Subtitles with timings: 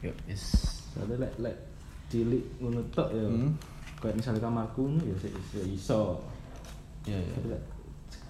[0.00, 0.56] Yo, yes.
[0.96, 1.56] Soalnya lek lek
[2.08, 3.28] cilik ngono tok ya.
[3.28, 3.52] Hmm.
[4.00, 5.32] Kayak misalnya kamarku ngono ya sik
[5.68, 6.24] iso.
[7.04, 7.32] Iya, iya.
[7.36, 7.62] Tapi lek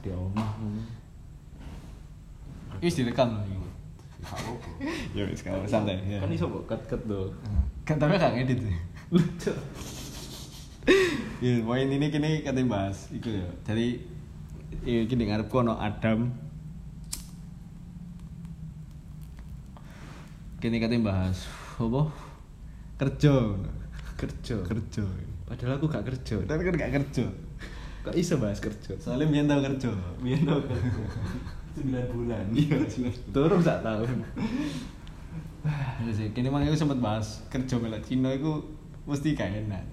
[0.03, 0.83] di omah ngono.
[2.83, 3.59] Wis direkam loh iki.
[5.17, 6.03] Ya wis kalau santai.
[6.11, 6.19] Ya.
[6.19, 7.31] Kan iso kok cut-cut tuh.
[7.87, 8.77] Kan tapi gak ngedit sih.
[9.15, 9.55] Lucu.
[11.41, 13.49] Ya, poin ini kini katanya bahas iku ya.
[13.65, 13.97] Jadi
[14.85, 16.29] iki kini ngarepku ono Adam.
[20.61, 22.03] Kini katanya bahas apa?
[23.01, 23.35] Kerja.
[24.21, 24.57] Kerja.
[24.67, 25.05] Kerja.
[25.49, 26.37] Padahal aku gak kerja.
[26.45, 27.25] Tapi kan gak kerja.
[28.01, 28.97] Kok iso bahas kerja?
[28.97, 29.91] Soalnya biar tau kerja.
[30.25, 31.05] Biyen tau kerja.
[31.77, 32.45] 9 bulan.
[32.51, 32.83] Iya.
[33.31, 34.19] Turun sak tahun.
[36.01, 38.65] Ya sih, kini mang aku sempat bahas kerja melak Cina itu
[39.05, 39.85] mesti gak enak.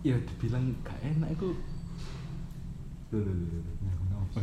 [0.00, 1.36] Ya dibilang gak enak.
[1.36, 1.52] Lho
[3.12, 3.46] lho lho.
[3.60, 3.72] lho.
[3.84, 4.40] Kenapa?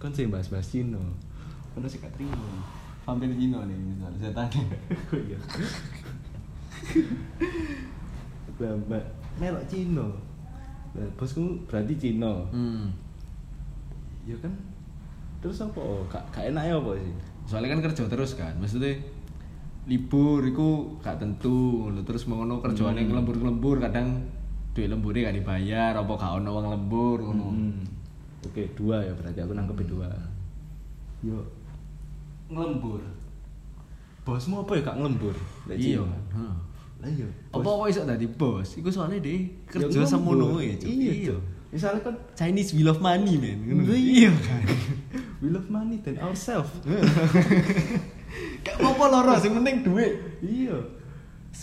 [0.00, 1.00] Kan sih bahas-bahas Cina.
[1.76, 2.81] Kan sih gak terima.
[3.02, 4.62] Vampir Cina nih misalnya saya tanya.
[5.12, 5.38] Oh iya.
[8.62, 9.04] Mbak
[9.42, 10.14] melok.
[10.92, 12.46] Lah bosku berarti Cina.
[12.52, 12.92] Hmm.
[14.22, 14.52] Ya kan.
[15.42, 15.80] Terus apa?
[15.82, 17.14] Oh, gak gak enak ya apa sih?
[17.50, 18.94] Soalnya kan kerja terus kan, maksudnya
[19.90, 23.18] libur iku gak tentu terus mengono kerjaane Hmm.
[23.18, 24.22] lembur-lembur kadang
[24.78, 27.46] duit lembure gak dibayar apa gak ono uang lembur ngono.
[27.50, 27.82] Hmm.
[28.46, 30.06] Oke, dua ya berarti aku nangkep dua.
[31.26, 31.42] Yo
[32.52, 33.00] ngelembur.
[34.22, 35.34] Bosmu apa ya gak ngelembur?
[35.66, 36.00] Iya.
[36.00, 36.18] Cina?
[36.36, 36.54] Heeh.
[37.02, 37.28] Lah iya.
[37.50, 38.68] Apa kok iso dadi bos?
[38.78, 40.78] Iku soalnya deh Ya kerja semono ya.
[40.78, 41.40] Iya, Cuk.
[41.74, 43.58] Misalnya kan Chinese we love money, man.
[43.90, 44.30] Iya.
[44.30, 44.62] kan.
[45.42, 46.70] we love money than ourselves.
[48.64, 50.14] Gak apa-apa loro, sing penting duit.
[50.40, 50.78] iya.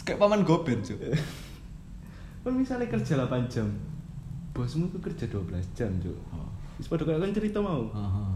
[0.03, 1.00] Kayak paman goben, Cuk.
[2.44, 3.68] Kan misalnya kerja 8 jam.
[4.52, 6.18] Bosmu tuh kerja 12 jam, Cuk.
[6.36, 6.50] Oh.
[6.80, 7.88] Padha kayak kan cerita mau.
[7.88, 8.31] Heeh.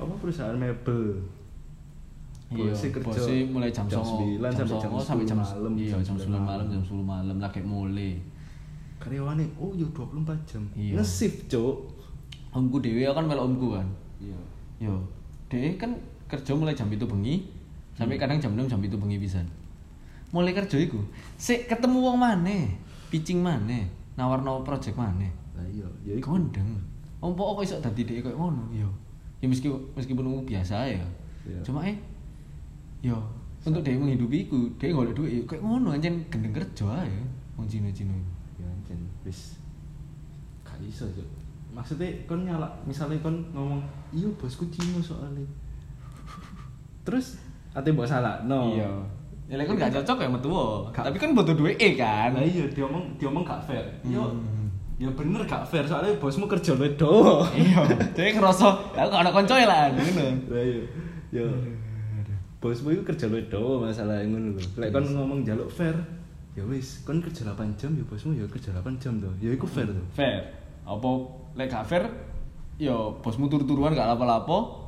[0.00, 1.20] Apa perusahaan mebel.
[2.52, 5.72] Iya, Bosnya kerja bosnya mulai jam, jam 9 9 sampai jam 10 sampai jam malam,
[5.72, 8.12] Iya, jam jam 9 malam, jam 10 malam lagi mulai.
[9.00, 10.62] Karyawannya oh yo 24 jam.
[10.76, 11.00] Iya.
[11.00, 11.76] Nge-shift, Cuk.
[12.52, 13.88] Omku dhewe kan melok omku kan.
[14.20, 14.38] Iya.
[14.84, 14.94] Yo,
[15.48, 15.96] dhewe kan
[16.28, 17.48] kerja mulai jam itu bengi
[17.96, 19.48] sampai kadang jam 6 jam itu bengi pisan.
[20.32, 21.00] Mulai kerja iku,
[21.36, 22.72] sik ketemu wong maneh,
[23.12, 23.84] pitching maneh,
[24.16, 25.28] nawar-nawar project maneh.
[25.56, 26.36] Lah iya, ya iku.
[26.36, 26.80] Kondeng.
[27.20, 28.88] Ompo kok iso dadi dhek koyo ngono, yo.
[29.42, 31.04] Ya meski meskipun umum biasa ya.
[31.44, 31.60] Iya.
[31.66, 31.98] Cuma eh
[33.02, 33.18] yo
[33.62, 37.06] untuk dhek menghidupi iku, dhek golek duit koyo ngono anjen gendeng kerja
[37.54, 38.32] wong Cina-Cina iku.
[38.62, 39.54] Ya anjen wis
[40.66, 41.28] gak iso, Cuk.
[41.70, 43.80] Maksudnya kon nyala, misalnya kon ngomong,
[44.10, 45.46] "Iya, bosku Cina soalnya."
[47.06, 47.38] Terus
[47.70, 48.42] ate mbok salah.
[48.46, 48.74] No.
[48.74, 48.90] Iya.
[49.46, 50.50] Ya lek kan gak cocok ya metu
[50.90, 52.34] Tapi kan butuh duit e kan.
[52.34, 53.84] Lah iya, diomong diomong gak fair.
[54.02, 54.26] Yo.
[54.26, 54.70] Hmm.
[54.98, 57.46] Ya bener gak fair soalnya bosmu kerja luwih dowo.
[57.54, 57.86] Iya,
[58.16, 60.26] dhewe ngerasa aku gak ada koncoe lah ngono.
[60.50, 60.82] Lah iya.
[61.30, 61.46] Yo.
[62.62, 64.62] Bosmu itu kerja luwih dowo masalah ngono lho.
[64.78, 65.98] Lek kon ngomong jaluk fair,
[66.54, 69.34] ya wis, kon kerja 8 jam ya bosmu ya kerja 8 jam tuh.
[69.42, 70.06] Ya iku fair tuh.
[70.14, 70.46] Fair.
[70.86, 71.10] Apa
[71.58, 72.06] lek gak fair
[72.78, 74.78] yo bosmu turu-turuan gak lapo-lapo.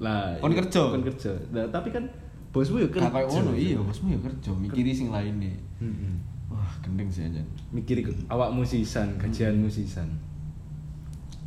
[0.00, 0.80] Lah, Kon iya, kerja.
[0.96, 1.36] Kon kerja.
[1.52, 2.08] Lah tapi kan
[2.56, 3.12] bosmu ya kerja.
[3.12, 5.52] Kayak iya, bosmu ya kerja mikiri sing lainnya.
[5.76, 6.16] Heeh.
[6.48, 7.44] Wah, gendeng sih aja.
[7.68, 10.08] Mikir iku awakmu sisan, gajianmu sisan.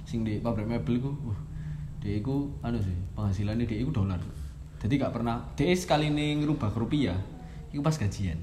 [0.06, 1.40] Sing di pabrik mebel iku, wah,
[1.98, 4.22] dia iku anu sih, penghasilannya dia iku dolar.
[4.84, 7.16] Jadi gak pernah dia sekali nih ngerubah ke rupiah,
[7.72, 8.36] iku pas gajian.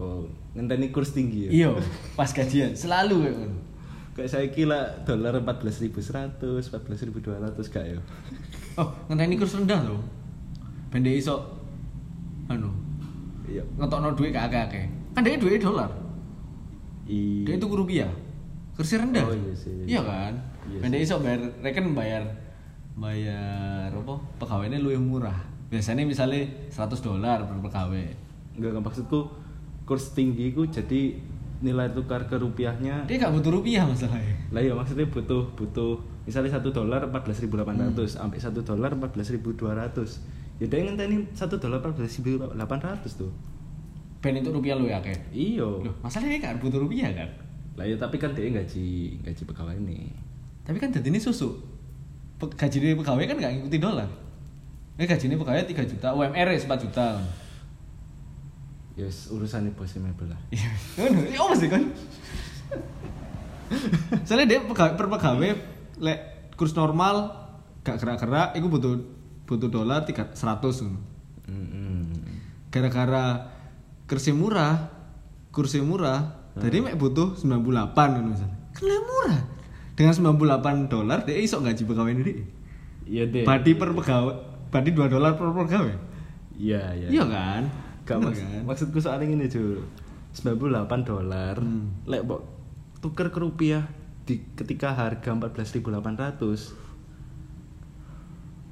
[0.00, 0.24] Oh,
[0.56, 1.50] ngenteni kurs tinggi ya.
[1.52, 1.70] Iya,
[2.16, 3.52] pas gajian selalu kayak.
[4.16, 8.00] Kayak saya kira dolar 14.100, 14.200 gak ya?
[8.80, 10.00] Oh, ngenteni kurs rendah loh.
[10.88, 11.36] Ben dia iso
[12.48, 12.72] anu,
[13.44, 13.62] Iya.
[13.76, 14.84] ngetokno duit gak akeh-akeh.
[15.12, 15.92] Kan dia duit dolar.
[17.10, 18.08] I Dia itu rupiah.
[18.72, 19.20] Kursi rendah.
[19.26, 19.84] Oh, iya sih.
[19.84, 20.32] Iya kan?
[20.64, 22.24] Iya Ben dia iso bayar reken bayar
[23.00, 24.14] bayar apa?
[24.36, 25.34] Pegawainya lu yang murah.
[25.66, 28.06] Biasanya misalnya 100 dolar per pegawai.
[28.52, 29.24] enggak maksudku
[29.82, 31.16] kurs tinggi ku jadi
[31.60, 34.36] nilai tukar ke rupiahnya Dia gak butuh rupiah masalahnya.
[34.48, 37.96] lah ya maksudnya butuh butuh misalnya satu dolar 14.800 Hmm.
[38.06, 40.20] sampai satu dolar 14.200
[40.56, 42.52] ya dia ngenteni satu dolar 14.800
[43.14, 43.32] tuh
[44.20, 45.20] Ben itu rupiah lu ya kayak.
[45.30, 47.28] iyo Loh, masalahnya kan butuh rupiah kan.
[47.74, 50.12] lah ya tapi kan dia gaji gaji pegawai ini
[50.60, 51.56] Tapi kan jadi ini susu.
[52.40, 54.08] Gaji dari pegawai kan gak ngikuti dolar.
[54.96, 57.06] Ini gajinya pegawai 3 juta, UMR ya 4 juta.
[58.98, 60.40] ya wis, urusannya bosnya mebel lah.
[60.52, 61.88] Ya apa sih kan?
[64.28, 65.50] Soalnya dia pegawai, per pegawai
[66.00, 66.20] lek
[66.56, 67.32] kurs normal
[67.80, 68.92] gak gerak-gerak itu butuh
[69.48, 71.00] butuh dolar 3 100 ngono.
[71.48, 72.12] Mm-mm.
[72.68, 73.50] Gara-gara
[74.04, 74.90] kursi murah,
[75.50, 78.58] kursi murah, jadi mek butuh 98 ngono misalnya.
[78.74, 79.40] Kan murah.
[80.00, 82.40] Dengan 98 dolar dia iso gaji pegawai ini.
[83.04, 84.32] iya deh Badi per pegawai,
[84.68, 85.92] badi 2 dolar per pegawai.
[86.54, 87.08] Iya, iya.
[87.10, 87.62] Iya kan?
[88.02, 88.62] Gak Bener maks- kan?
[88.64, 89.84] maksudku soal ini Jul
[90.32, 92.00] 98 dolar Hmm.
[92.04, 92.40] Lek mbok
[92.98, 93.84] tuker ke rupiah
[94.22, 96.72] di ketika harga 14.800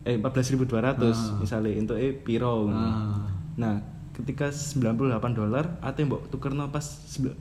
[0.03, 0.65] Eh 14.200
[1.13, 1.37] Ah.
[1.37, 2.81] misalnya untuk eh piro ngono.
[2.81, 3.21] Ah.
[3.59, 3.75] Nah
[4.19, 4.99] ketika 98
[5.31, 6.83] dolar ate mbok tuker pas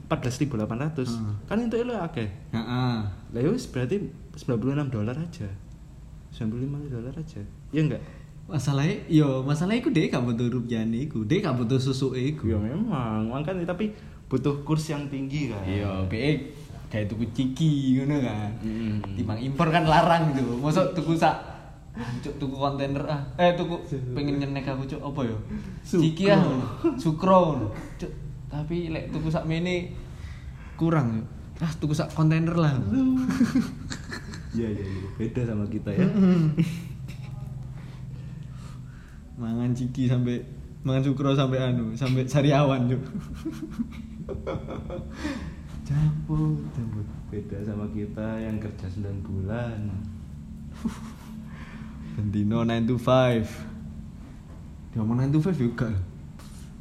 [0.06, 1.34] 14.800 Ah.
[1.44, 2.96] kan itu lo akeh Heeh.
[3.04, 4.06] lah ya wis berarti
[4.38, 5.48] 96 dolar aja
[6.30, 8.02] 95 dolar aja ya enggak
[8.48, 12.48] Masalahnya, yo masalahnya iku deh gak butuh rupiahnya iku, deh gak butuh susu iku.
[12.48, 13.92] ya memang makanya tapi
[14.24, 16.48] butuh kurs yang tinggi kan Iya, be
[16.88, 18.48] kayak tuku ciki ngono kan.
[18.64, 19.04] Mm.
[19.20, 20.56] Timbang impor kan larang gitu.
[20.56, 21.57] Mosok tuku sak
[21.98, 23.22] Cuk tuku kontainer ah.
[23.34, 23.74] Eh tuku
[24.14, 25.36] pengen nyenek aku cuk apa ya?
[25.82, 26.42] Ciki ah.
[26.94, 27.74] Sukro.
[27.98, 28.12] Cuk,
[28.46, 29.90] tapi lek tuku sak mene
[30.78, 31.26] kurang.
[31.58, 31.66] Cuk.
[31.66, 32.74] Ah tuku sak kontainer lah.
[34.54, 35.08] Iya iya iya.
[35.18, 36.06] Beda sama kita ya.
[39.38, 40.42] mangan ciki sampai
[40.82, 43.02] mangan sukro sampai anu, sampai sariawan cuk.
[45.88, 47.06] Cabut, cabut.
[47.32, 49.88] Beda sama kita yang kerja 9 bulan.
[52.18, 55.86] Bendino 9 to 5 Diomong 9 to 5 juga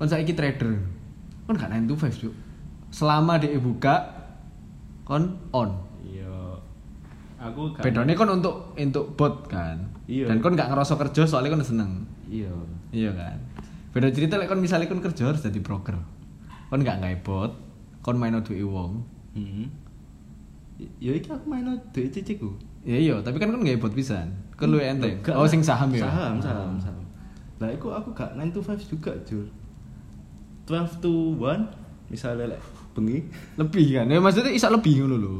[0.01, 0.81] Kan saiki trader
[1.45, 2.33] Kan gak 9 to 5 cuk
[2.89, 4.01] Selama dia buka
[5.05, 6.57] Kon on Iya.
[7.37, 9.77] Aku gak Bedanya kan untuk untuk bot kan
[10.09, 10.25] Iya.
[10.25, 12.49] Dan kon gak ngerasa kerja soalnya kon seneng Iya.
[12.89, 13.37] Iya kan
[13.93, 16.01] Beda cerita lek kon misalnya kon kerja harus jadi broker
[16.73, 17.53] Kon gak ngai bot
[18.01, 19.05] Kon main duit wong
[19.37, 19.69] Hmm.
[20.97, 21.61] Ya iki aku main
[21.93, 22.57] duit ciciku.
[22.85, 25.89] Ya iya, tapi kan kon ngai bot pisan Kon lu enteng Gak Oh sing saham
[25.93, 27.03] ya Saham, saham, saham.
[27.57, 29.45] Lah iku aku gak 9 to 5 juga, Jul.
[30.69, 32.61] 12 to 1 misalnya lek
[32.95, 33.19] bengi
[33.59, 35.35] Lebih kan Ya maksudnya isa lebih ngono lho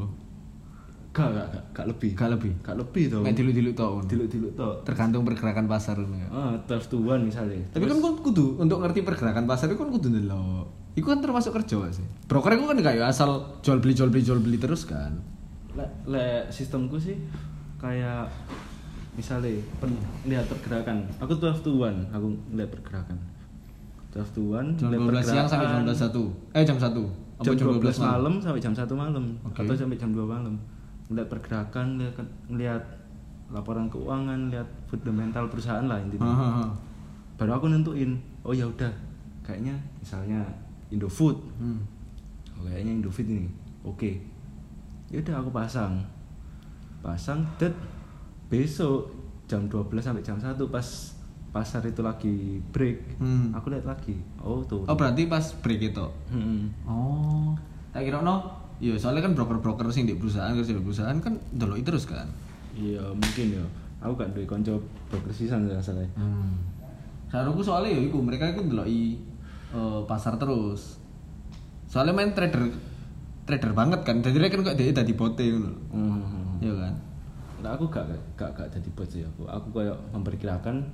[1.18, 2.12] gak gak gak, gak lebih.
[2.14, 3.18] Gak lebih Gak lebih to.
[3.26, 4.06] Mek diluk-diluk tok ngono.
[4.06, 4.76] Diluk-diluk tok.
[4.86, 6.28] tergantung pergerakan pasar ngono ya.
[6.30, 7.58] Ah, 12 to 1 misalnya.
[7.74, 10.94] Tapi kan kon kudu untuk ngerti pergerakan pasar itu kan kudu ndelok.
[10.94, 12.06] Iku kan termasuk kerja gak sih.
[12.30, 15.18] Broker itu kan gak ya asal jual beli jual beli jual beli terus kan.
[15.78, 17.16] Lek sistemku sih
[17.78, 18.26] kayak
[19.14, 19.94] misalnya pen,
[20.26, 23.18] lihat pergerakan aku 12 to 1 aku lihat pergerakan
[24.14, 25.86] 12 to 1 Jam lihat 12 siang sampai jam.
[25.86, 26.58] 12 1.
[26.58, 26.90] Eh jam 1.
[27.38, 28.02] Apa jam 12, malam?
[28.02, 29.58] malam sampai jam 1 malam Oke.
[29.62, 30.56] atau sampai jam 2 malam
[31.08, 32.18] lihat pergerakan lihat
[32.50, 32.84] lihat
[33.48, 36.68] laporan keuangan lihat fundamental perusahaan lah intinya
[37.38, 38.90] baru aku nentuin oh ya udah
[39.42, 40.42] kayaknya misalnya
[40.90, 41.80] Indofood Hmm.
[42.58, 43.48] Kayaknya Indofood ini
[43.86, 44.12] oke
[45.08, 46.04] ya udah aku pasang
[47.00, 47.72] pasang dan
[48.48, 49.08] besok
[49.46, 50.88] jam 12 sampai jam 1 pas
[51.48, 53.50] pasar itu lagi break Hmm.
[53.52, 56.06] aku lihat lagi oh tuh Oh berarti pas break itu.
[56.28, 56.68] Hmm.
[56.84, 57.56] Oh.
[57.90, 58.44] Tak kira no.
[58.78, 62.28] Iya, soalnya kan broker-broker sing di perusahaan kerja di perusahaan kan ndelok terus kan.
[62.78, 63.66] iya mungkin ya
[63.98, 64.78] aku gak duwe konco
[65.10, 66.62] broker sisan ya salah Hmm.
[67.26, 69.18] Saranku soalnya ya iku mereka iku ndeloki
[69.72, 71.02] eh, pasar terus.
[71.88, 72.70] Soalnya main trader
[73.48, 74.20] trader banget kan.
[74.20, 75.72] Jadi kan kok dia tadi bote ngono.
[75.96, 76.60] hmm.
[76.60, 76.94] Iya kan?
[77.58, 78.06] nah aku gak
[78.38, 80.86] gak gak jadi bot sih aku aku kayak memperkirakan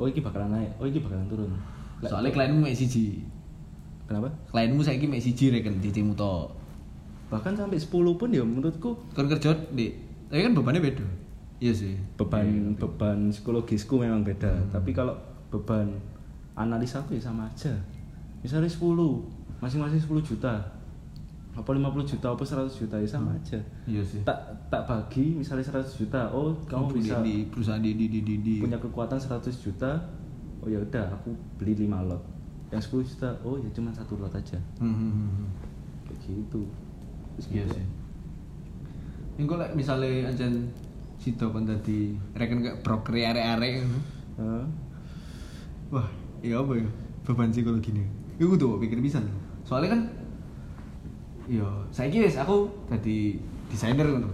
[0.00, 1.52] oh ini bakalan naik oh ini bakalan turun
[2.00, 3.20] Soalnya klienmu mek siji.
[4.08, 6.56] kenapa Klienmu saiki mek siji reken cicimu tok.
[7.28, 9.92] bahkan sampai 10 pun ya menurutku Kon kerja di
[10.32, 11.04] tapi kan bebannya beda.
[11.60, 11.94] Iya sih.
[12.16, 15.12] beban beban psikologisku memang beda tapi kalau
[15.52, 15.92] beban
[16.56, 17.76] analisa aku ya sama aja
[18.40, 18.80] misalnya 10
[19.60, 20.56] masing-masing 10 juta
[21.50, 24.22] apa 50 juta apa 100 juta ya sama aja Iya sih.
[24.22, 24.38] tak
[24.68, 28.34] tak bagi misalnya 100 juta oh kamu bisa di perusahaan di di di di.
[28.38, 28.54] di.
[28.58, 29.90] punya kekuatan 100 juta
[30.58, 32.22] oh ya udah aku beli 5 lot
[32.68, 35.48] yang 10 juta oh ya cuma satu lot aja Hmm, hmm, hmm, hmm.
[36.06, 36.62] kayak gitu
[37.32, 37.74] Terus Iya gitu.
[37.74, 37.86] sih.
[39.32, 40.68] Ini kok lek misalnya ancen
[41.16, 43.80] sido kon dadi reken kayak broker arek-arek.
[44.36, 44.66] Hah?
[45.90, 46.08] Wah,
[46.40, 46.84] iya apa ya?
[47.22, 48.06] Beban psikologi nih.
[48.36, 49.20] Iku tuh pikir bisa.
[49.62, 50.00] Soalnya kan
[51.50, 53.34] Iya, saiki wis aku dadi
[53.66, 54.30] desainer ngono.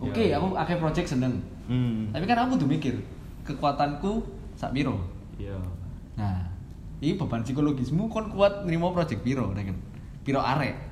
[0.00, 0.40] Oke, Iya.
[0.40, 1.36] aku akeh project seneng.
[1.68, 2.96] hmm Tapi kan aku tuh mikir
[3.44, 4.24] kekuatanku
[4.56, 4.96] sak piro.
[5.36, 5.54] iya
[6.16, 6.48] Nah,
[6.98, 9.76] ini beban psikologismu kon kuat nerima project piro, kan?
[10.24, 10.88] Piro arek.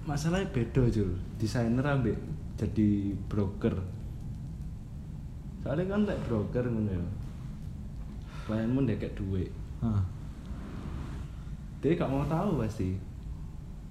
[0.00, 2.16] masalahnya beda Jul desainer ambek
[2.56, 3.76] jadi broker
[5.60, 7.04] soalnya kan like broker ngono ya
[8.48, 9.52] klienmu ndekek duit
[9.84, 10.00] Hah.
[11.78, 12.96] dia gak mau tahu pasti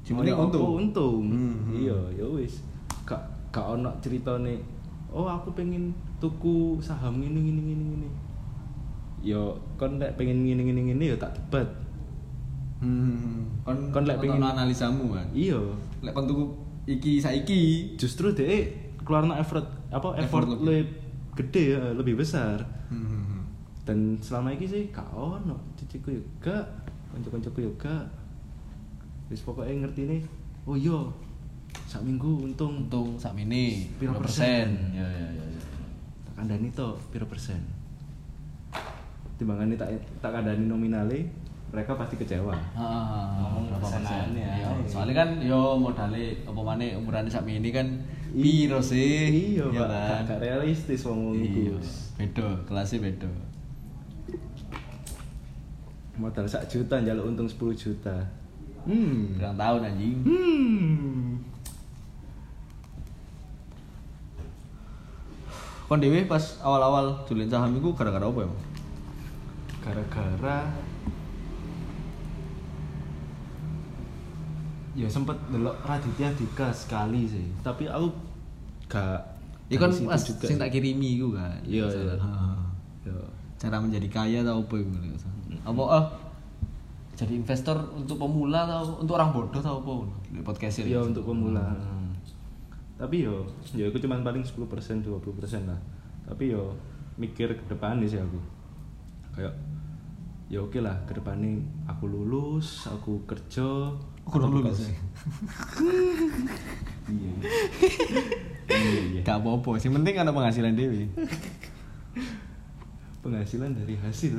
[0.09, 0.73] Cuma untung.
[0.75, 1.73] untung Hmm, hmm.
[1.77, 2.65] iya ya wis
[3.03, 4.57] gak gak ono ceritane
[5.07, 8.09] oh aku pengen tuku saham ngene ngene ngene ngene
[9.21, 9.41] yo
[9.75, 11.69] kon lek pengen ngene ngene ngene ya tak debat
[12.79, 13.43] Hmm.
[13.61, 15.27] Kon Kon lek pengen- analisamu kan.
[15.29, 15.59] iya
[15.99, 16.45] Lek kon tuku
[16.87, 17.93] iki saiki.
[17.95, 20.63] justru deh keluar effort apa Effort effort, lebih.
[20.63, 20.83] lebih
[21.35, 23.43] gede ya lebih besar Hmm.
[23.83, 26.63] dan selama ini sih gak ono ciciku juga
[27.09, 28.05] kanca-kancaku juga
[29.29, 30.21] wis pokoknya ngerti nih
[30.65, 30.99] oh iya
[31.85, 32.81] sak minggu untung.
[32.83, 34.73] Untung sak mini Piro persen?
[34.91, 35.61] ya ya ya, ya.
[36.23, 37.61] tak kandani to piro persen?
[39.37, 41.29] Timbangannya tak tak kandani nominale
[41.69, 42.49] mereka pasti kecewa.
[42.73, 44.73] Ah, Ngomong persenannya, Iya.
[44.73, 44.89] ayo.
[44.89, 47.85] soalnya kan yo modalnya apa mana umurannya sak mini kan
[48.33, 49.29] piro sih?
[49.53, 49.89] Iya Iya pak.
[49.93, 50.21] kan?
[50.27, 51.77] Gak realistis ngomong iya iku.
[52.17, 53.29] Beda kelasnya beda.
[56.17, 58.17] Modal sak juta njaluk untung 10 juta
[58.85, 61.19] hmm kurang tahun anjing hmm
[65.89, 68.49] kon dewe pas awal-awal julian saham itu gara-gara apa ya
[69.81, 70.59] gara-gara
[74.93, 78.13] ya sempet delok Raditya Dika sekali sih tapi aku
[78.85, 80.61] gak Iya kan pas juga sing sih.
[80.65, 81.61] tak kirimi iku kan.
[81.61, 81.85] Iya,
[83.05, 83.21] iya.
[83.61, 84.89] Cara menjadi kaya atau apa iku.
[85.61, 86.03] Apa ah
[87.19, 90.07] jadi investor untuk pemula atau untuk orang bodoh atau apa?
[90.31, 90.95] Di podcast ini.
[90.95, 91.75] Iya untuk pemula.
[92.95, 93.43] Tapi yo,
[93.75, 95.75] ya aku cuma paling 10% 20% lah.
[96.23, 96.71] Tapi yo
[97.19, 98.39] mikir ke depan sih aku.
[99.35, 99.51] Kayak
[100.47, 101.59] ya oke lah ke depannya
[101.91, 103.91] aku lulus, aku kerja,
[104.23, 104.87] Aku udah lulus.
[104.87, 104.95] Iya.
[108.69, 109.25] Iya, iya.
[109.25, 111.09] Gak apa-apa, sing penting ada penghasilan dewi.
[113.25, 114.37] Penghasilan dari hasil.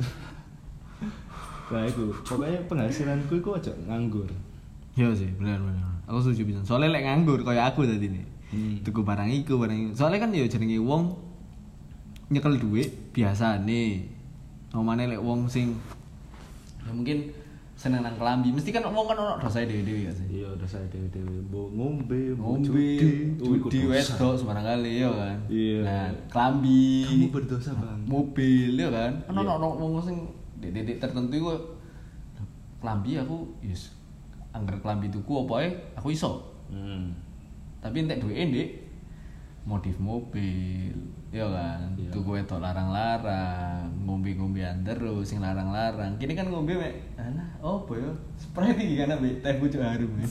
[1.70, 4.26] Nah itu, pokoknya penghasilanku itu aja nganggur.
[4.98, 5.86] Iya sih, benar benar.
[6.10, 6.60] Aku setuju bisa.
[6.66, 8.24] Soalnya lek nganggur kayak aku tadi nih.
[8.50, 8.74] Hmm.
[8.82, 9.90] Tuku barang iku, barang iku.
[9.94, 11.14] Soalnya kan ya jenenge wong
[12.28, 14.02] nyekel duit biasa nih.
[14.74, 15.78] Omane lek wong sing
[16.82, 17.30] ya mungkin
[17.74, 20.26] seneng nang kelambi, mesti kan wong kan ono dosa dhewe-dhewe gak sih?
[20.36, 22.88] Iya, udah saya dewe-dewe Mbok ngombe, Ngombe,
[23.40, 24.20] judi, dosa.
[24.20, 25.36] wedok sembarang kali ya kan.
[25.48, 25.80] Iya.
[25.80, 27.08] Nah, kelambi.
[27.08, 28.04] Kamu berdosa, Bang.
[28.04, 29.12] Mobil ya kan.
[29.24, 29.40] Kan Iya.
[29.48, 30.16] ono ono wong sing
[30.60, 31.52] di titik tertentu iku
[32.80, 33.92] kelambi aku yes
[34.52, 36.44] angger kelambi tuku apa ae aku iso.
[36.70, 37.16] Hmm.
[37.80, 38.68] Tapi entek duwe Ndek
[39.64, 40.96] modif mobil
[41.30, 42.10] ya kan Iya.
[42.10, 48.72] tuku wedok larang-larang ngombe-ngombean terus sing larang-larang kini kan ngombe mek alah opo ya spray
[48.74, 50.28] iki kan ambek teh pucuk harum ya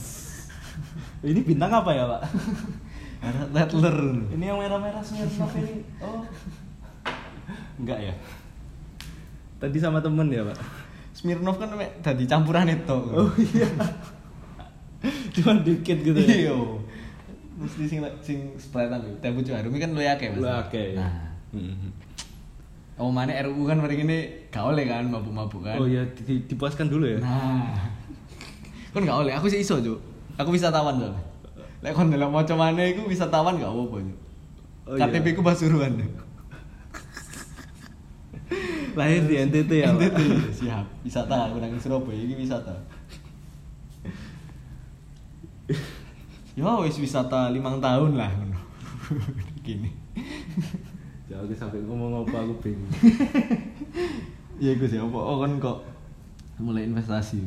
[1.20, 2.22] Ini bintang apa ya, Pak?
[3.26, 5.84] ada Rattler ini yang merah-merah Smirnoff ini.
[6.00, 6.24] Oh.
[7.80, 8.14] Enggak ya?
[9.60, 10.56] Tadi sama temen ya, Pak?
[11.12, 11.68] Smirnov kan
[12.00, 13.68] dadi campuran itu Oh iya.
[15.30, 16.48] Cuma dikit gitu ya.
[16.48, 16.56] iya
[17.56, 20.86] mesti sing sing spray tapi teh pucuk harum iki kan luwih akeh Mas Lu akeh.
[20.90, 20.98] ya?
[20.98, 21.12] nah
[21.52, 21.92] Mhm.
[22.96, 26.44] Oh mana RUU kan mari ini gak oleh kan mabuk-mabuk kan Oh iya, di- di-
[26.46, 27.16] dipuaskan dulu ya.
[27.16, 27.68] Nah,
[28.90, 29.32] kan gak oleh.
[29.34, 29.96] Aku sih iso cuk.
[30.36, 31.20] Aku bisa tawan soalnya.
[31.80, 34.18] Lek kon dalam macam mana iku bisa tawan gak apa-apa cuk.
[34.86, 35.04] Oh, iya.
[35.06, 35.96] KTP ku Pasuruan.
[38.98, 40.10] Lahir di NTT ya, Pak?
[40.10, 40.18] NTT.
[40.66, 40.86] Siap.
[41.06, 42.74] Wisata aku nang Surabaya iki wisata.
[46.58, 48.58] Ya wis wisata limang tahun lah ngono.
[49.66, 49.90] Gini.
[51.30, 52.90] Jangan sampai ngomong apa aku bingung.
[54.60, 55.80] Iya gue sih apa oh kan kok
[56.60, 57.40] mulai investasi.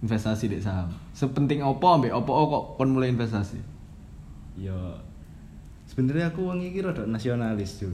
[0.00, 0.88] Investasi di saham.
[1.12, 3.60] Sepenting apa ambek apa oh, kok kon mulai investasi?
[4.56, 4.96] Ya
[5.84, 7.92] sebenarnya aku wong iki rada nasionalis, Jul.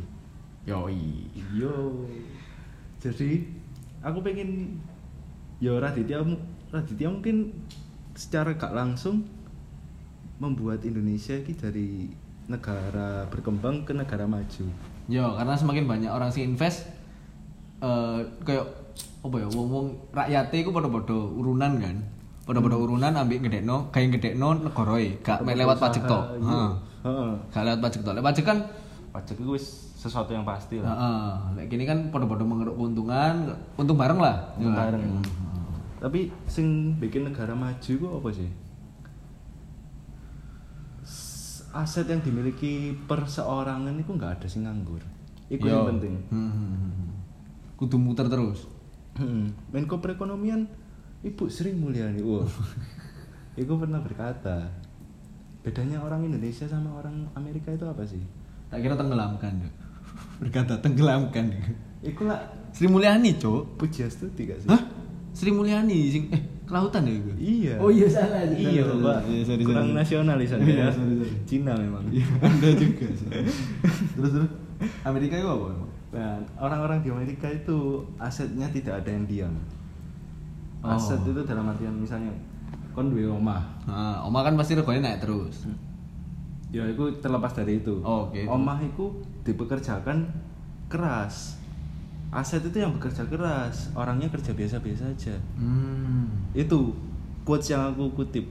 [0.67, 1.31] Yoi.
[1.55, 2.03] Yo.
[2.99, 3.47] Jadi
[4.03, 4.83] aku pengen
[5.63, 6.43] yo Raditya mu-
[6.75, 7.55] Raditya mungkin
[8.19, 9.23] secara gak langsung
[10.43, 11.89] membuat Indonesia ini dari
[12.51, 14.67] negara berkembang ke negara maju.
[15.07, 16.91] Yo, karena semakin banyak orang sing invest
[17.79, 18.67] eh kayak
[19.23, 21.97] apa ya wong-wong rakyate iku padha-padha urunan kan.
[22.43, 26.43] Padha-padha urunan ambek ngedekno, gawe ngedekno negarae, gak mek lewat pajak tok.
[26.43, 26.43] Iya.
[26.43, 26.71] Heeh.
[27.07, 27.31] Heeh.
[27.55, 28.15] Gak lewat pajak tok.
[28.19, 28.59] Lewat pajak kan
[29.17, 30.95] Pajak itu wis sesuatu yang pasti lah.
[30.95, 34.55] heeh, lek gini kan padha-padha mengeruk keuntungan, untung bareng lah.
[34.55, 35.03] Untung ya bareng.
[35.99, 38.51] Tapi sing bikin negara maju itu apa sih?
[41.77, 45.03] Aset yang dimiliki perseorangan itu nggak ada sing nganggur.
[45.51, 45.83] Itu Yo.
[45.83, 46.15] yang penting.
[46.31, 47.11] Hmm, hmm, hmm.
[47.77, 48.65] Kudu muter terus.
[49.19, 49.53] Hmm.
[49.75, 50.65] Menko Perekonomian
[51.27, 52.23] Ibu Sri Mulyani.
[52.25, 52.49] Wah.
[53.61, 54.69] Iku pernah berkata,
[55.65, 58.21] bedanya orang Indonesia sama orang Amerika itu apa sih?
[58.69, 59.65] Tak kira tenggelamkan.
[60.40, 61.49] Berkata tenggelamkan.
[62.05, 62.40] Iku lah
[62.73, 63.81] Sri Mulyani, Cuk.
[63.81, 64.69] Pujiastuti gak sih?
[64.69, 64.83] Hah?
[65.33, 67.37] Sri Mulyani sing eh kelautan ya gue.
[67.38, 67.75] Iya.
[67.78, 68.43] Oh iya salah.
[68.43, 69.19] Iya, Pak.
[69.28, 69.97] Iya, sorry, Kurang sorry.
[69.97, 70.88] nasionalis Anda Iya, ya.
[70.93, 71.37] sorry, sorry.
[71.47, 72.05] Cina memang.
[72.12, 73.07] Iya, Anda juga.
[74.16, 74.50] terus terus
[75.07, 75.90] Amerika itu apa emang?
[76.16, 79.55] Nah, orang-orang di Amerika itu asetnya tidak ada yang diam.
[80.85, 80.93] Oh.
[80.93, 82.33] Aset itu dalam artian misalnya
[82.93, 83.61] kon duwe omah.
[83.85, 85.69] Nah, Oma kan pasti reganya naik terus.
[86.69, 88.03] Ya itu terlepas dari itu.
[88.03, 88.43] Oh, oke.
[88.45, 89.05] Omah itu
[89.43, 90.27] dipekerjakan
[90.87, 91.59] keras.
[92.29, 96.27] aset itu yang bekerja keras orangnya kerja biasa-biasa aja Hmm.
[96.53, 96.91] itu
[97.43, 98.45] quotes yang aku kutip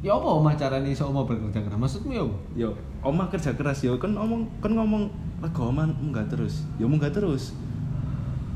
[0.00, 1.76] Ya apa omah carane iso omah bekerja keras?
[1.76, 2.36] Maksudmu ya apa?
[2.56, 2.70] yo
[3.02, 5.10] omah kerja keras yo kan ngomong kan ngomong
[5.42, 7.52] lego omah munggah terus yo munggah terus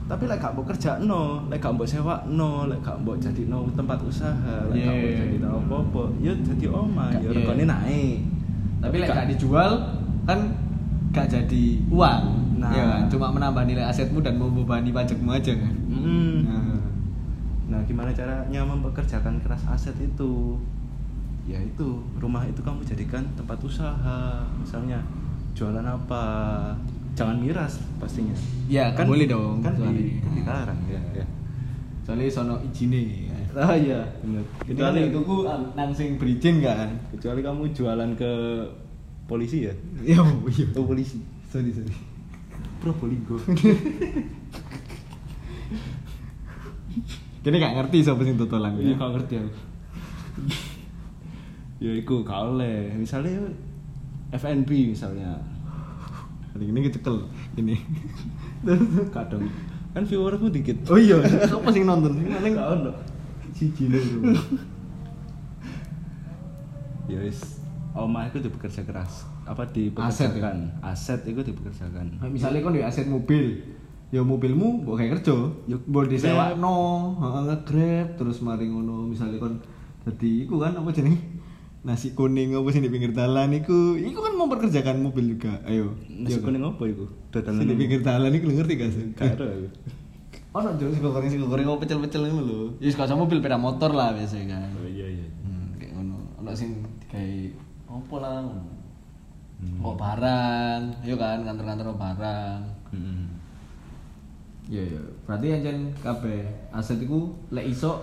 [0.04, 3.44] tapi lek gak mbok kerja no lek gak mbok sewa no lek gak mbok jadi
[3.44, 5.18] no tempat usaha lek gak mbok Yeah.
[5.18, 7.36] jadi no apa-apa yo jadi omah yo yeah.
[7.42, 8.18] regane naik
[8.84, 9.70] Tapi lek gak dijual
[10.28, 10.40] kan
[11.14, 12.22] gak jadi uang.
[12.60, 12.70] Nah.
[12.70, 13.02] Ya kan?
[13.08, 15.74] Cuma menambah nilai asetmu dan membebani pajakmu aja kan.
[15.88, 16.36] Mm.
[16.44, 16.80] Nah.
[17.64, 20.60] Nah, gimana caranya mempekerjakan keras aset itu?
[21.48, 24.44] Ya itu, rumah itu kamu jadikan tempat usaha.
[24.60, 25.00] Misalnya
[25.56, 26.22] jualan apa?
[27.16, 28.36] Jangan miras pastinya.
[28.68, 31.26] Ya, kan boleh dong, Kan di, kan dilarang ya, ya.
[32.04, 33.23] Soalnya sono izine kan.
[33.54, 34.42] Ah iya, benar.
[34.66, 36.90] Kecuali itu ku nang sing berizin kan.
[37.14, 38.30] kecuali kamu jualan ke
[39.30, 39.74] polisi ya?
[40.02, 40.66] Iya, iya.
[40.74, 41.22] Oh, polisi.
[41.46, 41.94] Sorry, sorry.
[42.82, 43.38] Probolinggo.
[47.44, 48.74] Kini gak ngerti siapa sing totolan.
[48.74, 49.52] Iya, gak ngerti aku.
[51.78, 52.90] ya iku gak oleh.
[52.98, 53.38] Misalnya
[54.34, 55.38] FNB misalnya.
[56.50, 57.22] Hari ini kecekel
[57.54, 57.78] ini.
[59.14, 59.46] kadang
[59.94, 62.18] kan viewerku dikit Oh iya, siapa sing nonton?
[62.18, 63.13] Paling Gak ono.
[63.54, 64.00] Siji lho.
[67.12, 67.62] ya wis.
[67.94, 69.22] Omah itu dipekerja keras.
[69.46, 70.82] Apa Aset dipekerjakan?
[70.82, 72.18] Aset, itu dipekerjakan.
[72.26, 73.62] Misalnya kon duwe aset mobil,
[74.10, 75.36] ya mobilmu mbok kayak kerja,
[75.70, 76.78] ya mbok disewakno,
[77.22, 79.06] heeh nge-grab terus mari ngono.
[79.06, 79.62] Misalnya kon
[80.02, 81.22] dadi iku kan apa jenenge?
[81.86, 85.62] Nasi kuning apa sih di pinggir jalan iku, iku kan memperkerjakan mobil juga.
[85.62, 85.94] Ayo.
[86.10, 86.50] nasi kan?
[86.50, 87.06] kuning apa itu
[87.62, 89.04] di pinggir jalan iku lu ngerti gak sih?
[89.14, 89.68] karo aku
[90.54, 92.60] Ono jero sing goreng sing goreng apa pecel-pecel ngono lho.
[92.78, 94.68] Ya wis kaya mobil sepeda motor lah biasanya kan.
[94.78, 96.16] oh iya iya Hmm, kayak ngono.
[96.38, 96.78] Ono sing
[97.10, 97.58] kayak
[97.90, 98.62] apa lah ngono.
[99.58, 99.78] Hmm.
[99.82, 102.60] Oh barang, yo kan kantor-kantor oh, barang.
[102.94, 103.26] Hmm.
[104.70, 105.02] Iya iya.
[105.26, 107.98] Berarti anjen kabeh aset iku lek iso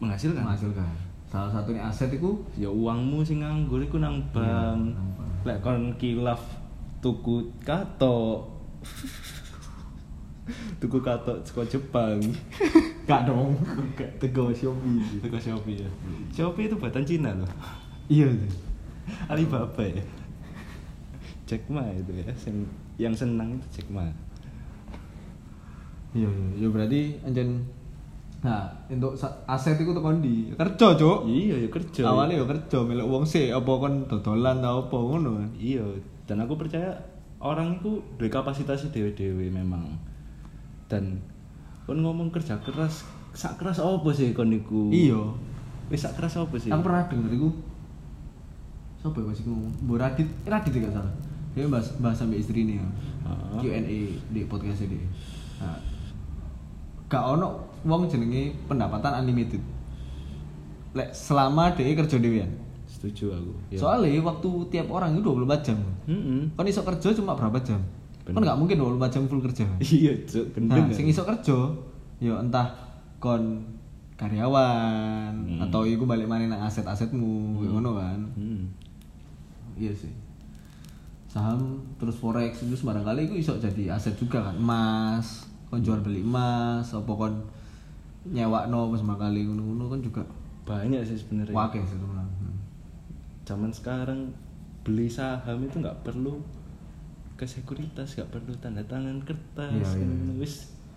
[0.00, 0.88] menghasilkan menghasilkan.
[1.28, 5.44] Salah satunya aset iku ya uangmu sing nganggur iku nang Iya, nang bank.
[5.44, 6.40] lek kon kilaf
[6.98, 8.48] tuku kato
[10.76, 12.22] tuku kato saka Jepang
[13.08, 13.54] gak dong.
[14.16, 15.18] Tego Shopee.
[15.18, 15.88] tuku Shopee ya
[16.32, 17.50] Shopee itu buatan Cina loh
[18.06, 18.52] Iya sih.
[19.26, 20.02] Alibaba ya
[21.44, 24.06] Jack Ma itu ya sen- yang senang itu Jack Ma
[26.12, 26.48] Iya iya.
[26.58, 27.62] Ya berarti anjen
[28.36, 31.26] Nah, untuk aset iku tekan di kerja, Cuk.
[31.26, 35.34] iya ya kerja Awalnya ya kerja melok wong sih apa kon dodolan ta apa ngono
[35.36, 35.50] kan.
[35.56, 35.82] iya
[36.24, 36.94] dan aku percaya
[37.38, 39.98] orang itu dari kapasitas dewe-dewe memang
[40.86, 41.18] dan
[41.86, 45.22] kon ngomong kerja keras sak keras apa sih kon niku Iya.
[45.90, 47.50] wis sak keras apa sih Aku pernah denger iku
[49.06, 49.70] ya sih ngomong?
[49.86, 51.14] Bu Radit, eh, Radit ya gak salah.
[51.54, 52.86] Dia bahas bahas sampai istri nih ya.
[53.62, 53.98] Q&A
[54.34, 54.98] di podcast dia.
[55.62, 55.78] Nah,
[57.06, 59.62] gak ono wong jenenge pendapatan unlimited.
[60.90, 62.50] Lek selama dia kerja dhewean.
[62.86, 63.78] setuju aku ya.
[63.78, 65.78] Soalnya waktu tiap orang itu 24 jam.
[66.06, 66.54] Mm-mm.
[66.54, 67.82] Kon iso kerja cuma berapa jam?
[68.26, 68.50] Kon Bener.
[68.50, 69.62] gak mungkin 24 jam full kerja.
[69.94, 70.94] iya cuk gendeng Nah, kan?
[70.94, 71.56] sing iso kerja
[72.18, 72.66] ya entah
[73.16, 73.62] kon
[74.16, 75.62] karyawan Hmm.
[75.62, 78.20] atau iku balik mana nang aset-asetmu kayak ngono kan.
[78.34, 78.66] Hmm.
[79.74, 80.10] Iya sih.
[81.28, 81.60] Saham
[81.94, 84.56] terus forex itu sembarang kali itu iso jadi aset juga kan.
[84.56, 87.34] Emas, kon jual beli emas, apa kon
[88.26, 90.22] nyewa no pas kali ngono-ngono kan juga
[90.64, 92.26] banyak sih sebenarnya wakil sih teman.
[93.46, 94.34] zaman sekarang
[94.82, 96.42] beli saham itu nggak perlu
[97.36, 100.08] ke sekuritas nggak perlu tanda tangan kertas Iya, iya, kan.
[100.08, 100.34] iya.
[100.36, 100.54] wis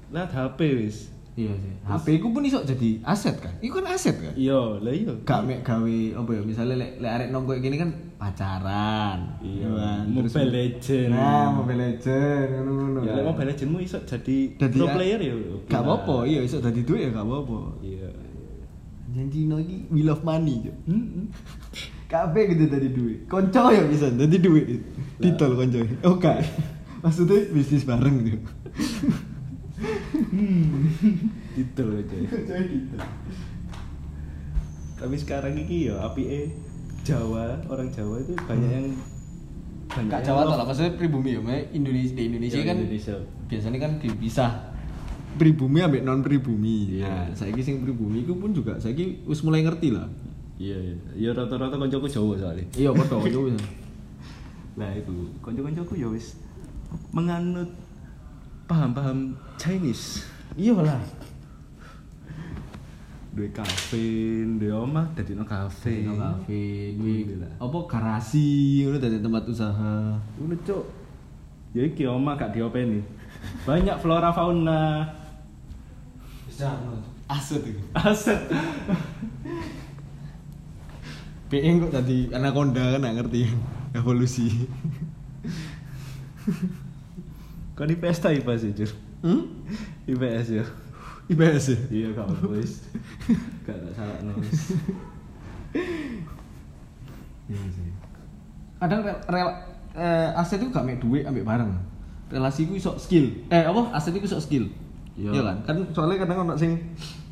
[0.10, 0.97] lihat HP wis
[1.38, 1.71] Iya sih.
[1.88, 3.54] HP ku pun iso jadi aset kan.
[3.60, 4.34] Iku kan aset kan.
[4.36, 7.89] iya lah iya Gak mek gawe apa ya misalnya lek lek arek nongko gini kan
[8.19, 9.39] pacaran.
[9.39, 10.04] Iya, kan?
[10.10, 11.10] Terus- Mobile Legend.
[11.10, 12.99] Nah, Mobile Legend ngono-ngono.
[13.02, 13.23] ya kan.
[13.23, 17.10] Mobile Legendmu iso jadi Dadi pro player ya Gak apa-apa, iya iso dadi duit ya
[17.10, 17.60] gak apa-apa.
[17.80, 18.10] iya
[19.10, 20.60] Janji iki we love money.
[20.60, 20.75] Cuk.
[22.10, 22.12] Hmm.
[22.12, 23.19] Kabeh gitu dadi duit.
[23.30, 24.82] Konco ya bisa dadi duit.
[25.22, 25.80] Ditol konco.
[26.04, 26.41] Oh gak.
[27.06, 28.41] Maksudnya bisnis bareng gitu.
[31.56, 32.95] gitu loh coy gitu.
[35.00, 36.52] tapi sekarang ini ya APE
[37.08, 38.88] Jawa orang Jawa itu banyak yang
[39.88, 41.41] banyak yang Jawa lah, maksudnya pribumi ya.
[41.72, 43.15] Indonesia di Indonesia Ya, kan Indonesia.
[43.48, 44.52] biasanya kan dipisah
[45.39, 47.00] pribumi ambek non pribumi.
[47.00, 47.08] Iya.
[47.08, 50.10] Nah, saiki sing pribumi iku pun juga saiki wis mulai ngerti lah.
[50.60, 53.63] Iya iya ya rata-rata koncoku Jawa soalnya Iya, padha yo wis.
[54.76, 56.36] Nah itu konco-koncoku ya wis
[57.10, 57.72] menganut
[58.67, 60.28] paham-paham Chinese.
[60.54, 61.00] Iya lah.
[63.30, 64.04] Duwe kafe,
[64.58, 66.04] duwe omah dadi no kafe.
[66.04, 66.63] Di kafe,
[66.98, 70.17] duwe apa garasi ngono dadi tempat usaha.
[70.36, 70.84] Ngono cuk.
[71.72, 73.00] Ya iki omah gak diopeni.
[73.63, 75.08] banyak flora fauna
[76.43, 76.76] Bisa
[77.30, 77.80] aset iki.
[77.95, 78.41] aset
[81.50, 83.42] PE kok tadi anaconda kan nggak ngerti
[83.98, 84.48] evolusi.
[87.74, 89.44] kau di pesta IPA sih Jur Hmm?
[90.08, 90.64] IPS ya
[91.28, 91.78] IPS ya?
[91.92, 92.88] iya kau wis
[93.68, 94.80] gak tak salah nulis
[97.50, 97.90] Iya sih.
[98.78, 99.50] Kadang rel, rel
[99.98, 101.66] eh, aset itu gak mek duit ambek barang.
[102.30, 103.26] Relasi ku iso skill.
[103.50, 103.90] Eh apa?
[103.90, 104.70] Aset itu iso skill.
[105.18, 105.34] Iya.
[105.34, 105.58] Iya kan?
[105.66, 106.78] Kan soalnya kadang ono sing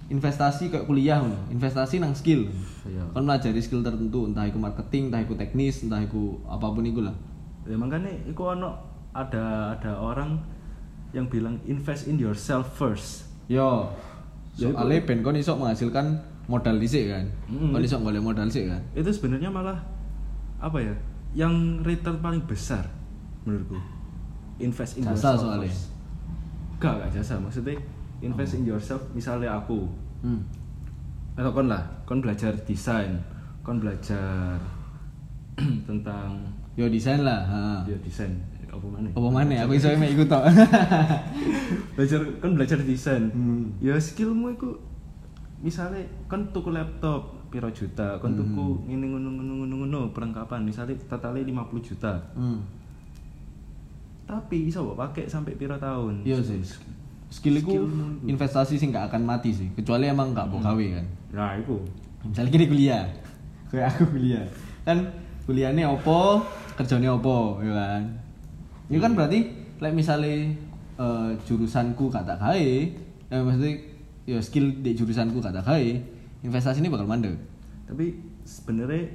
[0.07, 1.19] investasi kayak kuliah.
[1.51, 2.47] Investasi nang skill.
[2.87, 3.03] Iya.
[3.11, 7.03] Kan melajari skill tertentu, entah itu marketing, entah itu teknis, entah itu apa pun itu
[7.03, 7.15] lah.
[7.67, 8.79] ya makanya iku ono
[9.11, 10.39] ada ada orang
[11.11, 13.91] yang bilang invest in yourself first Yo.
[14.55, 16.15] Ya, Soalnya ben kon iso menghasilkan
[16.47, 17.27] modal dhisik kan.
[17.51, 17.75] Mm.
[17.75, 18.79] Kon iso golek modal sik kan.
[18.95, 19.83] itu sebenarnya malah
[20.63, 20.95] apa ya
[21.35, 22.87] yang return paling besar
[23.43, 23.75] menurutku
[24.57, 25.67] invest in Jasa yourself soalnya.
[25.67, 25.91] first.
[26.79, 27.75] gak gak jasa maksudnya
[28.19, 29.85] invest in yourself misalnya aku
[30.17, 30.41] Hmm.
[31.33, 33.21] atau kon lah kon belajar desain
[33.61, 34.57] kon belajar
[35.87, 36.37] tentang
[36.73, 37.81] Yo desain lah, ha.
[37.83, 38.29] ya desain
[38.67, 40.45] apa mana Apa maneh aku iso mek ikut tok.
[41.97, 43.69] belajar kan belajar desain Hmm.
[43.77, 44.69] ya skillmu itu
[45.57, 48.85] misalnya kan tuku laptop piro juta kan tuku Hmm.
[48.87, 52.61] ini ngono ngono ngono ngono perlengkapan misalnya totalnya 50 juta Hmm.
[54.25, 56.61] tapi bisa mbok pakai sampai piro tahun Iya sih.
[57.27, 57.75] Skill itu
[58.23, 61.05] investasi sih nggak akan mati sih, kecuali emang nggak mau gawe kan.
[61.35, 61.75] nah itu
[62.23, 63.03] Misalnya gini kuliah,
[63.71, 64.43] kayak aku kuliah,
[64.83, 64.97] kan
[65.47, 66.43] kuliahnya opo,
[66.75, 68.03] kerjanya opo, ya kan?
[68.87, 69.39] Itu kan berarti,
[69.79, 70.51] like misalnya
[70.99, 72.67] eh, jurusanku kata gawe,
[73.31, 73.73] eh, maksudnya
[74.27, 75.87] ya skill di jurusanku kata gawe,
[76.43, 77.35] investasi ini bakal mandek.
[77.87, 79.07] tapi sebenarnya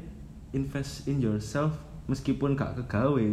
[0.57, 1.77] invest in yourself
[2.09, 3.29] meskipun gak kegawe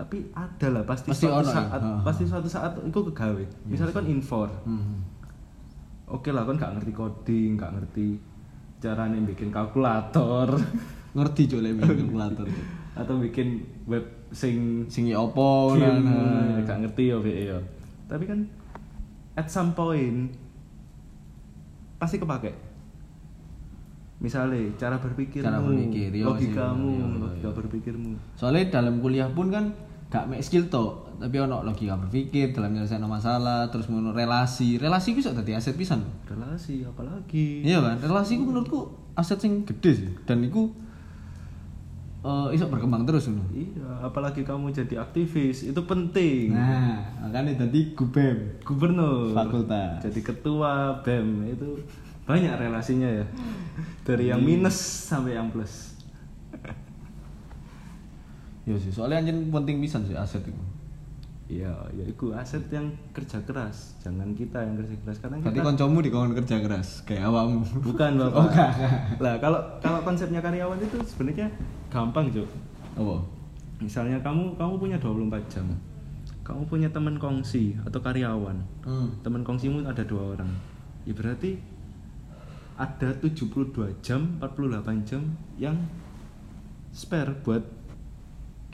[0.00, 1.56] tapi ada lah pasti, Pasti suatu ono ya?
[1.60, 2.00] saat ha.
[2.00, 5.04] pasti suatu saat itu kegawe misalnya kan infor Hmm.
[6.08, 8.16] oke lah kan gak ngerti coding gak ngerti
[8.80, 10.56] caranya bikin kalkulator
[11.10, 12.46] Ngerti coba lebih kalkulator.
[13.02, 16.64] atau bikin web sing Sing ya opo, game nah, nah.
[16.64, 17.58] gak ngerti ya VE ya
[18.08, 18.40] tapi kan
[19.36, 20.32] at some point
[22.00, 22.56] pasti kepake
[24.20, 27.56] misalnya cara berpikirmu Cara berpikir, sih, logikamu iya, iya, logika iya.
[27.56, 29.64] berpikirmu Soalnya dalam kuliah pun kan
[30.10, 34.74] gak make skill tok, tapi ono logika berpikir dalam menyelesaikan masalah, terus ngono relasi.
[34.74, 36.02] Relasi ku iso dadi aset pisan.
[36.26, 37.96] relasi apalagi Iya kan?
[37.96, 38.80] Relasi ku menurutku
[39.12, 40.66] aset sing gede sih dan iku
[42.20, 43.48] eh iso berkembang terus ngono.
[43.50, 50.04] iya apalagi kamu jadi aktivis itu penting Nah, makanya tadi gubem gubernur Fakultas.
[50.04, 51.80] jadi ketua bem itu
[52.22, 53.24] banyak relasinya ya
[54.04, 54.76] dari yang minus
[55.08, 55.96] sampai yang plus
[58.62, 60.62] Iya sih, soalnya anjing penting pisan sih aset itu.
[61.50, 65.66] iya ya itu aset yang kerja keras jangan kita yang kerja keras karena Berarti kita
[65.66, 67.66] koncomu di kerja keras kayak awakmu.
[67.82, 68.70] bukan bapak Oh, enggak.
[69.18, 71.50] lah kalau kalau konsepnya karyawan itu sebenarnya
[71.88, 72.46] gampang Jo
[72.94, 73.18] Apa?
[73.78, 75.66] misalnya kamu kamu punya 24 jam
[76.40, 78.54] kamu punya teman kongsi atau karyawan
[78.86, 79.10] Hmm.
[79.20, 80.54] teman kongsimu ada dua orang
[81.02, 81.58] ya berarti
[82.76, 85.74] ada 72 jam 48 jam yang
[86.90, 87.66] spare buat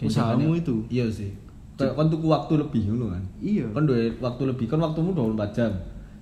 [0.02, 1.30] usahamu jangan- itu Iya sih.
[1.74, 3.22] Kayak kon tuku waktu lebih ngono kan.
[3.38, 5.72] iya Kon duwe waktu lebih, kan waktumu 24 jam.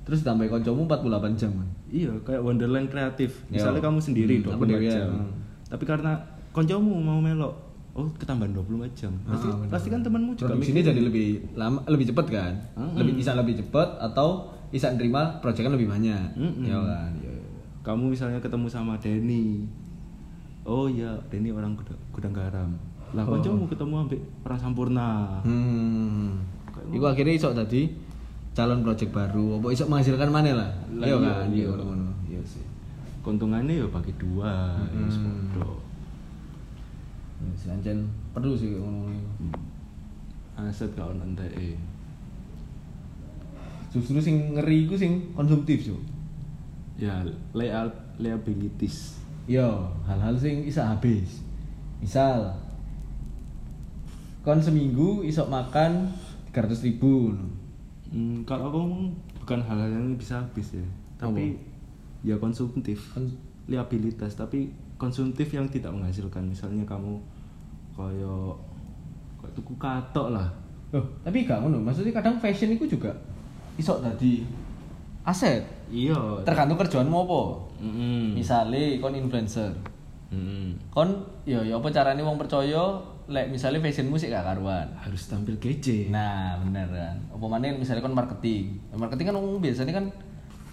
[0.02, 1.68] Terus ditambah koncomu 48 jam kan.
[1.86, 3.54] iya kayak wonderland kreatif Yo.
[3.54, 5.30] misalnya kamu sendiri Hmm, 24 aku dewean, jam hmm.
[5.64, 6.12] tapi karena
[6.50, 7.54] koncomu mau melok
[7.92, 9.70] oh ketambahan 24 jam pasti Ah, bener.
[9.70, 12.52] pasti kan temanmu juga Produksinya mikir, jadi lebih lama, lebih cepat kan?
[12.74, 12.94] Mm-mm.
[12.96, 14.28] Lebih bisa lebih cepat atau
[14.68, 16.34] bisa nerima proyekan lebih banyak.
[16.34, 16.64] Mm-mm.
[16.64, 17.10] Ya kan?
[17.16, 17.34] Ya.
[17.80, 19.70] kamu misalnya ketemu sama Denny
[20.64, 22.70] oh iya Denny orang gudang, gudang garam
[23.14, 23.38] lah Oh.
[23.38, 25.08] koncomu ketemu ambek orang sampurna
[25.46, 26.42] Hmm.
[26.90, 27.86] Iku akhirnya iso tadi
[28.52, 30.70] calon proyek baru, apa iso menghasilkan mana lah?
[30.92, 31.46] Iya iya, kan?
[31.50, 31.64] iya.
[31.66, 32.10] Iya ngono.
[32.26, 32.64] Iya sih.
[33.22, 35.80] keuntungannya ya bagi dua ya sepodo.
[37.40, 39.08] Ya sih ancen perlu sih ngono.
[40.54, 41.74] aset gak ono enteke
[43.90, 46.02] Justru sing ngeri iku sing konsumtif, Cuk.
[46.94, 49.66] ya layout liabilities Yo,
[50.02, 51.42] hal-hal sing bisa habis.
[52.00, 52.48] Misal
[54.44, 56.12] kon seminggu iso makan
[56.52, 57.32] 300 ribu
[58.14, 59.04] Hmm, kalau aku ngomong
[59.42, 60.86] bukan hal-hal yang bisa habis ya
[61.18, 61.58] tapi
[62.22, 63.34] ya konsumtif Kon-
[63.66, 67.18] liabilitas tapi konsumtif yang tidak menghasilkan misalnya kamu
[67.90, 68.54] koyo
[69.34, 70.46] koyo tuku katok lah
[70.94, 71.82] Loh, tapi gak ngono.
[71.82, 73.10] Maksudnya kadang fashion itu juga
[73.74, 74.46] iso dadi
[75.26, 75.66] aset.
[75.90, 76.14] iya
[76.46, 77.42] Tergantung kerjaanmu apa.
[77.82, 78.38] Mm-mm.
[78.38, 79.74] Misalnya kon influencer.
[80.30, 80.78] Mm-mm.
[80.94, 81.10] Kon
[81.42, 84.84] ya ya apa carane wong percaya lek misalnya fashion musik gak karuan.
[85.00, 87.16] harus tampil kece Nah, bener kan.
[87.32, 88.76] Apa mana misalnya kan marketing.
[88.92, 90.06] Marketing kan umum biasanya kan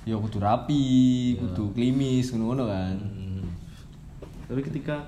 [0.04, 2.96] ya kudu rapi, kudu klimis ngono-ngono kan.
[2.98, 3.46] Hmm.
[4.52, 5.00] tapi ketika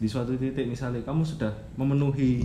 [0.00, 2.40] di suatu titik misalnya kamu sudah memenuhi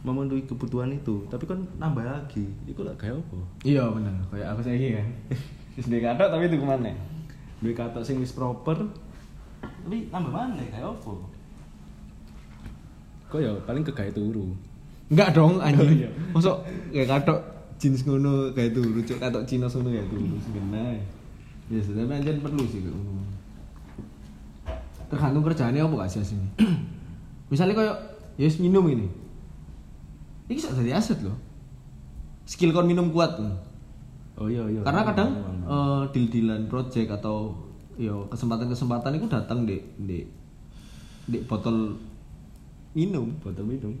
[0.00, 4.60] memenuhi kebutuhan itu tapi kan nambah lagi itu lah kayak apa Iya bener, kayak aku
[4.64, 5.08] saiki kan.
[5.76, 6.92] Ndek kathok tapi itu ke mana?
[7.60, 8.88] duit kata sing wis proper
[9.60, 11.12] tapi nambah mana kayak apa
[13.30, 14.50] kok ya paling ke gaya turu
[15.06, 16.02] Enggak dong Oh, anjing.
[16.02, 16.10] iya.
[16.30, 17.38] Masuk kayak kathok
[17.78, 21.02] jeans ngono kayak itu lucu kathok Cina ngono kayak itu sebenarnya.
[21.66, 23.22] Ya sebenarnya anjen perlu sih ngono.
[25.06, 26.46] Tergantung kerjaannya apa gak sih sini.
[27.48, 27.96] Misalnya kayak
[28.36, 29.06] ya minum ini.
[30.46, 31.34] Ini bisa jadi aset loh.
[32.46, 33.50] Skill kon minum kuat tuh.
[34.36, 35.68] oh iya iya Karena kadang Emang, emang.
[35.68, 37.52] eh, deal-dealan project atau
[37.94, 40.24] yo kesempatan-kesempatan itu datang di di
[41.26, 41.92] di botol
[42.92, 43.30] minum.
[43.38, 43.94] botol minum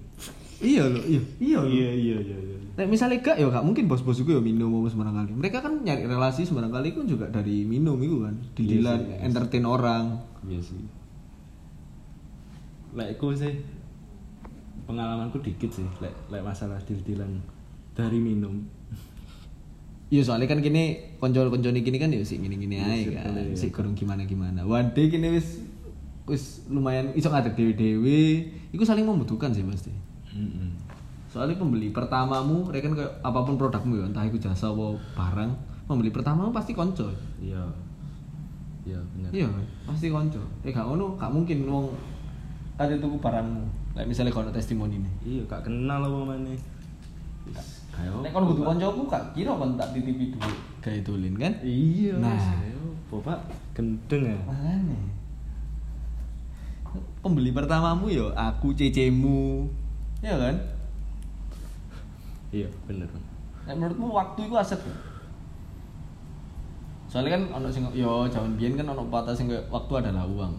[0.58, 1.68] Iya loh, iya, iya loh.
[1.68, 4.88] iya iya iya iya Nah, misalnya gak ya gak mungkin bos-bos juga ya minum apa
[4.88, 5.32] sembarang kali.
[5.34, 8.32] Mereka kan nyari relasi sembarang kali kan juga dari minum itu kan.
[8.54, 9.26] Didilan, Iya sih, iya sih.
[9.26, 10.04] entertain orang.
[10.42, 10.80] iya sih
[12.90, 13.54] lek aku sih
[14.84, 17.38] pengalamanku dikit sih lek lek masalah deal-dealan
[17.92, 18.66] dari minum
[20.10, 23.30] Iya soalnya kan kini konjol-konjol gini kan ya sih gini-gini Iya, aja sih, kan.
[23.30, 23.70] boleh, Si ya.
[23.70, 24.66] kurang gimana-gimana.
[24.66, 25.62] Wade kini wis
[26.30, 28.46] wis lumayan iso ngadeg dewe-dewe.
[28.70, 29.90] Iku saling membutuhkan sih pasti.
[30.30, 30.70] Mm-mm.
[31.26, 35.50] Soalnya pembeli pertamamu, mereka kan kayak apa pun produkmu ya, entah itu jasa apa barang,
[35.84, 37.10] pembeli pertamamu pasti konco.
[37.38, 37.62] iya
[38.82, 39.46] iya benar Iya,
[39.84, 40.42] pasti konco.
[40.62, 41.86] Eh gak ngono, gak mungkin wong
[42.74, 43.62] kate tuku barangmu.
[43.90, 45.14] Kayak misalnya kalau testimoni nih.
[45.22, 46.54] iya gak kenal apa mana
[47.90, 51.52] kayak Nek kon kudu koncoku gak kira kon tak titipi duit gawe dolin kan?
[51.60, 52.38] iya Nah.
[53.10, 53.38] bapak
[53.74, 54.98] gendeng ya Makane.
[57.20, 59.68] Pembeli pertamamu yo aku cecemu.
[60.20, 60.56] Iya kan?
[62.50, 63.06] iya bener
[63.62, 64.98] Nek menurutmu waktu itu aset gak?
[67.06, 70.54] Soalnya kan ono sing yo jaman biyen kan ono patah sing waktu adalah uang.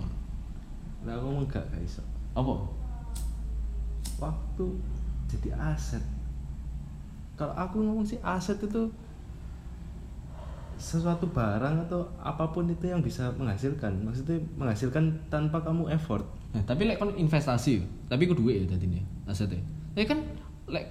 [1.02, 2.06] lah aku mau gak gak iso
[2.38, 2.54] Apa?
[4.22, 4.66] waktu
[5.26, 6.04] jadi aset
[7.34, 8.86] kalau aku ngomong sih aset itu
[10.82, 16.64] sesuatu barang atau apa pun itu yang bisa menghasilkan maksudnya menghasilkan tanpa kamu effort Nah,
[16.68, 17.80] tapi lek kon investasi,
[18.12, 19.64] tapi ku duit ya tadi nih asetnya.
[19.96, 20.20] Ya kan
[20.68, 20.86] lek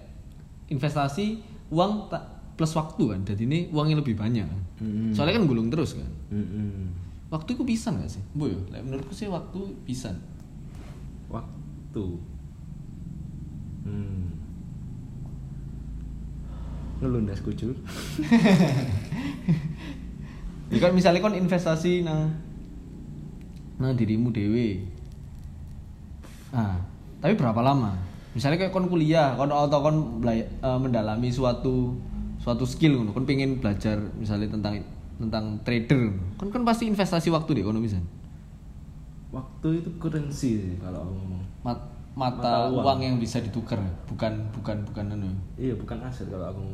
[0.72, 2.24] investasi uang tak
[2.56, 4.60] plus waktu kan, jadi ini uangnya lebih banyak kan.
[4.80, 5.12] Mm-mm.
[5.12, 6.08] Soalnya kan gulung terus kan.
[6.32, 6.92] Mm-mm.
[7.28, 8.24] Waktu itu pisan gak sih?
[8.32, 10.16] Bu lek menurutku sih waktu pisan.
[11.30, 12.04] waktu
[17.00, 17.72] ngelundas kucur
[20.70, 22.30] Ya kan misalnya kon investasi nang
[23.74, 24.86] nang dirimu dewe.
[26.54, 26.78] Nah,
[27.18, 27.98] tapi berapa lama?
[28.38, 30.46] Misalnya kayak kon kuliah, kon atau kon eh,
[30.78, 31.98] mendalami suatu
[32.38, 34.78] suatu skill ngono, kon pengen belajar misalnya tentang
[35.18, 36.14] tentang trader.
[36.38, 38.06] Kon kan pasti investasi waktu deh kono misalnya.
[39.30, 42.84] waktu itu currency sih kalau aku ngomong Mat- mata, Mata uang.
[42.84, 42.98] uang.
[43.00, 45.30] yang bisa ditukar, bukan bukan bukan anu.
[45.56, 46.64] iya bukan aset kalau aku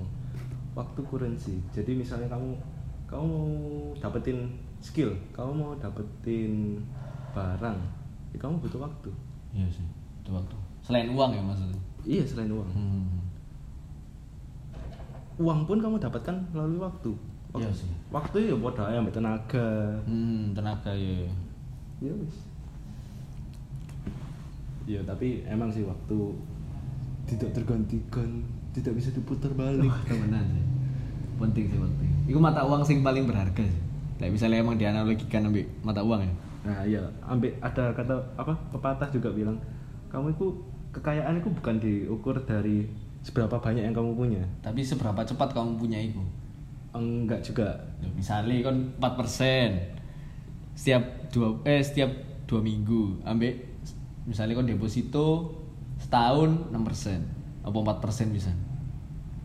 [0.74, 2.59] waktu currency jadi misalnya kamu
[3.06, 3.46] kamu mau
[3.94, 6.82] dapetin skill kamu mau dapetin
[7.30, 7.78] barang
[8.30, 9.11] ya kamu butuh waktu
[9.52, 9.87] Iya sih,
[10.18, 10.52] itu waktu.
[10.80, 11.78] Selain uang ya maksudnya.
[12.02, 13.06] iya selain uang Hmm.
[15.38, 17.12] uang pun kamu dapatkan melalui waktu
[17.54, 17.88] Iya sih.
[18.11, 19.68] waktu ya buat ya ambil tenaga
[20.04, 21.24] Hmm, tenaga ya.
[21.98, 22.45] ya wis
[24.87, 26.18] ya tapi emang sih waktu
[27.27, 30.64] tidak tergantikan tidak bisa diputar balik Wah, temenan sih.
[31.37, 32.03] Penting sih waktu.
[32.31, 33.83] Itu mata uang sing paling berharga sih.
[34.16, 36.33] Kayak misalnya emang dianalogikan ambil mata uang ya.
[36.66, 39.59] Nah iya, ambil ada kata apa pepatah juga bilang
[40.09, 40.46] kamu itu
[40.94, 42.88] kekayaan itu bukan diukur dari
[43.27, 44.42] seberapa banyak yang kamu punya.
[44.62, 46.22] Tapi seberapa cepat kamu punya itu?
[46.94, 47.77] Enggak juga.
[48.01, 52.12] Ya, Misalnya kan 4% setiap dua eh setiap
[52.44, 53.49] dua minggu ambil
[54.26, 55.54] misalnya kan deposito
[56.02, 58.52] setahun 6% apa 4% bisa?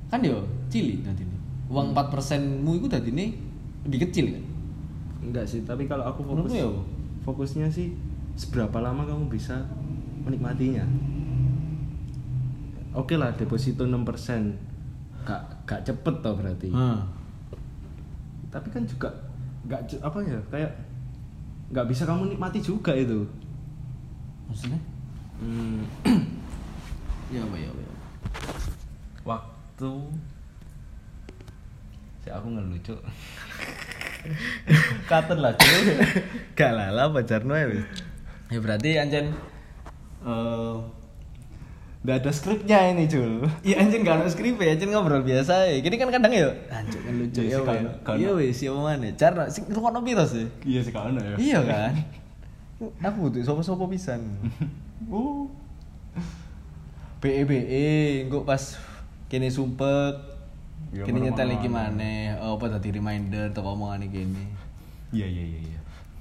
[0.09, 1.37] Kan yo cilik tadi ini.
[1.71, 3.31] Uang 4% mu itu tadi ini
[3.87, 4.43] dikecil kan?
[5.21, 6.67] Enggak sih, tapi kalau aku fokus ya
[7.21, 7.93] fokusnya sih
[8.35, 9.61] seberapa lama kamu bisa
[10.25, 10.83] menikmatinya.
[12.91, 14.71] Oke lah deposito 6%
[15.23, 16.69] gak, gak cepet toh berarti.
[16.73, 17.07] Hmm.
[18.51, 19.07] tapi kan juga
[19.63, 20.71] gak apa ya kayak
[21.71, 23.23] nggak bisa kamu nikmati juga itu
[24.51, 24.79] maksudnya
[25.39, 25.79] hmm,
[27.33, 27.91] ya apa ya apa ya
[29.23, 29.91] waktu
[32.21, 32.95] si aku ngelucu
[35.09, 35.97] Katen lah cuy.
[36.57, 37.81] Gak lah lah pacarno ya wis.
[38.53, 39.33] Ya berarti anjen
[40.21, 40.75] eh
[42.01, 45.81] Nggak ada skripnya ini Jul Iya anjing gak ada skrip ya, anjing ngobrol biasa ya.
[45.81, 47.65] Gini kan kadang ya, anjing kan lucu Iya ya.
[47.65, 49.09] sih, Iya wis, siapa mana?
[49.17, 50.45] Cara sing rungokno piro sih?
[50.65, 51.93] Iya sih kan ya Iya kan?
[52.81, 54.21] Aku butuh sopo-sopo pisan.
[55.09, 55.49] Uh.
[57.21, 57.85] BE BE
[58.25, 58.77] engko pas
[59.25, 60.13] kene sumpek.
[60.93, 64.45] Ya, Kene nyetel iki maneh, oh, apa dadi reminder teko omongane kene.
[65.09, 65.79] Iya iya iya iya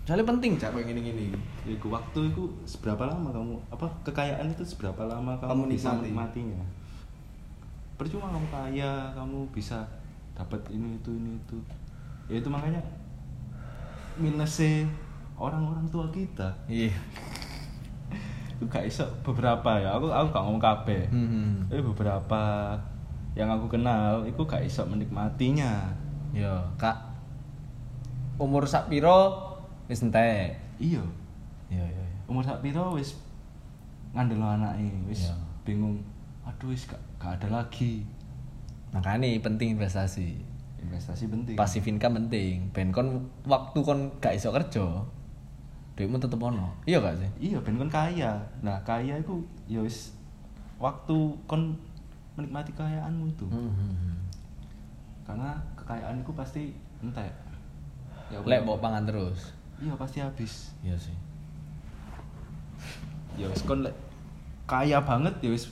[0.09, 1.29] Soalnya penting cak kayak gini-gini.
[1.69, 5.89] Ya, Iku waktu itu seberapa lama kamu apa kekayaan itu seberapa lama kamu, Kamu bisa
[5.93, 6.01] nikmati.
[6.09, 6.61] menikmatinya?
[8.01, 9.85] Percuma kamu kaya, kamu bisa
[10.33, 11.57] dapat ini itu ini itu.
[12.33, 12.81] Ya itu makanya
[14.17, 14.89] minusnya
[15.41, 16.53] orang-orang tua kita.
[16.69, 16.93] Iya.
[18.61, 19.97] Itu gak iso beberapa ya.
[19.97, 21.09] Aku aku gak ngomong kabeh.
[21.09, 21.65] Hmm.
[21.73, 22.43] Tapi beberapa
[23.33, 25.97] yang aku kenal itu gak iso menikmatinya.
[26.37, 27.09] Yo, Kak.
[28.37, 29.49] Umur sak piro
[29.89, 30.61] wis entek.
[30.77, 31.01] Iya.
[31.73, 32.21] Iya, iya, iya.
[32.29, 33.17] Umur sak piro wis
[34.13, 35.35] ngandel anake, wis Iya.
[35.65, 36.05] bingung.
[36.45, 38.05] Aduh wis gak, gak ada lagi.
[38.93, 40.37] Makanya penting investasi.
[40.83, 41.55] Investasi penting.
[41.57, 42.69] Pasif income penting.
[42.77, 44.85] Ben kon waktu kon gak iso kerja,
[46.01, 46.73] duitmu tetep ono.
[46.89, 47.31] Iya gak sih?
[47.53, 48.41] Iya, ben kon kaya.
[48.65, 50.17] Nah, kaya itu ya wis
[50.81, 51.77] waktu kon
[52.41, 53.45] menikmati kekayaanmu itu.
[53.53, 54.17] Hmm.
[55.29, 56.73] Karena kekayaan itu pasti
[57.05, 57.29] entek.
[58.33, 59.53] Ya, Lek bawa pangan terus.
[59.77, 60.73] Iya, pasti habis.
[60.81, 61.13] Iya sih.
[63.37, 63.93] Ya wis kon lek
[64.65, 65.69] kaya banget ya wis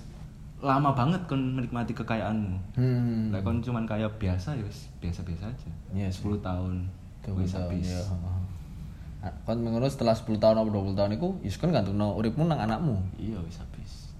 [0.61, 2.77] lama banget kon menikmati kekayaanmu.
[2.77, 3.33] Hmm.
[3.33, 5.71] Lek kon cuman kaya biasa ya wis biasa-biasa aja.
[5.97, 6.29] Iya sih.
[6.29, 6.85] 10 tahun
[7.33, 7.88] wis habis.
[7.88, 8.05] Ya.
[9.18, 13.02] Kon mengono setelah 10 tahun atau 20 tahun iku, ya kon gantungno uripmu nang anakmu.
[13.18, 14.14] Iya wis habis.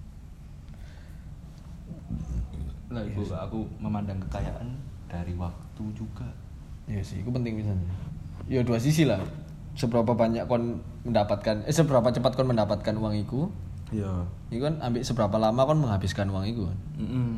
[2.91, 4.67] Lah ibu aku memandang kekayaan
[5.07, 6.27] dari waktu juga.
[6.89, 7.71] Iya sih, itu penting bisa.
[8.51, 9.21] Ya dua sisi lah.
[9.77, 13.47] Seberapa banyak kon mendapatkan, eh seberapa cepat kon mendapatkan uang itu,
[13.95, 14.27] Iya.
[14.51, 16.67] itu kan ambil seberapa lama kon menghabiskan uang itu.
[16.67, 16.77] kan.
[16.99, 17.35] Mm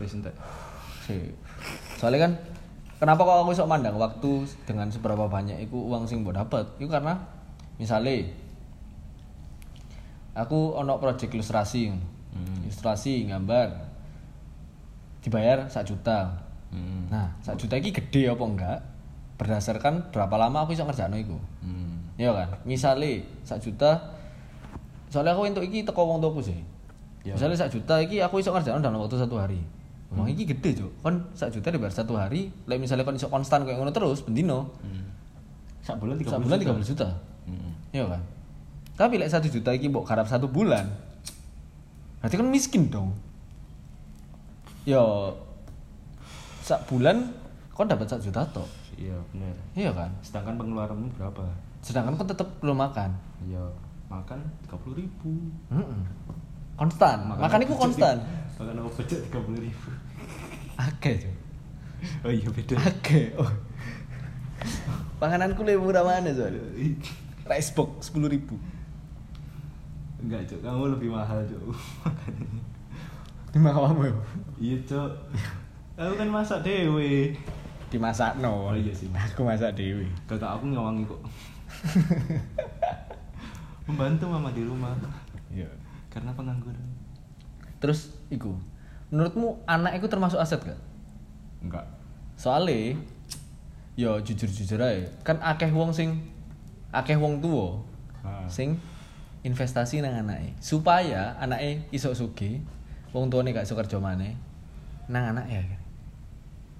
[0.00, 0.32] Wis entek.
[1.10, 1.34] Sih.
[1.98, 2.32] Soalnya kan
[3.02, 6.64] kenapa kok aku sok mandang waktu dengan seberapa banyak itu uang sing mbok dapat?
[6.78, 7.18] Itu karena
[7.76, 8.30] misalnya
[10.38, 11.90] aku ono project ilustrasi.
[12.30, 12.62] Hmm.
[12.62, 13.90] Ilustrasi gambar
[15.20, 16.32] dibayar sak juta.
[16.70, 17.10] Mm.
[17.12, 18.78] Nah, sak juta iki gede apa enggak?
[19.36, 21.36] Berdasarkan berapa lama aku iso ngerjakno iku.
[21.64, 22.20] Mm.
[22.20, 22.48] Iya kan?
[22.64, 24.16] Misale sak juta
[25.10, 26.58] soalnya aku untuk iki teko wong tuaku sih.
[27.26, 27.36] Ya.
[27.36, 29.60] Misalnya sak juta iki aku iso ngerjakno dalam waktu satu hari.
[30.10, 30.90] Wong iki gede, Cuk.
[31.06, 34.74] Kon sak juta dibayar satu hari, lek misalnya kon iso konstan kayak ngono terus bendino,
[34.82, 35.06] Mm.
[35.80, 37.08] Sak bulan 30 sak bulan 30 juta.
[37.46, 37.72] Mm.
[37.94, 38.20] Iya kan?
[38.98, 40.84] Tapi lek satu juta iki mbok garap satu bulan.
[42.20, 43.14] Berarti kan miskin dong.
[44.84, 45.32] Yo
[46.66, 47.30] sak bulan
[47.72, 48.66] kon dapat sak juta toh.
[49.00, 49.56] Iya, bener.
[49.72, 50.10] Iya kan?
[50.20, 51.48] Sedangkan pengeluaranmu berapa?
[51.80, 53.16] Sedangkan kon tetep belum makan.
[53.46, 53.64] Iya,
[54.12, 55.32] makan 30 ribu.
[55.72, 56.02] Mm-mm.
[56.76, 57.24] Konstan.
[57.24, 58.20] Makan iku konstan.
[58.60, 59.88] Makan aku budget 30 ribu.
[60.76, 61.36] Akeh, Cuk.
[62.24, 62.76] Oh iya beda.
[62.76, 63.32] Akeh.
[63.40, 63.48] Oh.
[65.16, 66.60] Pangananku lebih murah mana, soalnya?
[67.48, 68.60] Rice box 10 ribu.
[70.20, 70.60] Enggak, Cok.
[70.60, 71.64] Kamu lebih mahal, Cok.
[73.50, 74.12] Di kamu ya?
[74.60, 75.10] iya, Cok.
[75.96, 77.32] Aku kan masak dewe.
[77.88, 78.68] Dimasak no.
[78.70, 79.08] Oh, iya sih.
[79.16, 80.04] Aku masak dewi.
[80.28, 81.20] Kakak aku ngawangi kok.
[83.88, 84.92] Membantu mama di rumah
[85.50, 85.66] Iya.
[86.12, 86.86] karena pengangguran.
[87.82, 88.54] Terus iku.
[89.10, 90.80] Menurutmu anak itu termasuk aset gak?
[91.60, 91.84] Enggak.
[92.34, 92.96] Soalnya
[93.98, 96.24] yo jujur-jujur aja, kan akeh wong sing
[96.88, 97.76] akeh wong tua
[98.48, 98.80] sing
[99.40, 102.64] investasi nang anake supaya anake iso sugih
[103.12, 104.32] wong tuane gak iso kerja maneh
[105.06, 105.60] nang anak ya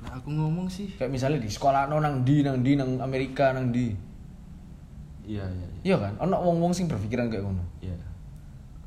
[0.00, 0.88] Nah, aku ngomong sih.
[0.96, 3.92] kayak misalnya di sekolah no nang di nang di nang Amerika nang di
[5.28, 5.68] Iya, iya, iya.
[5.84, 7.92] iya kan ono wong wong sing berpikiran kayak ngono Iya.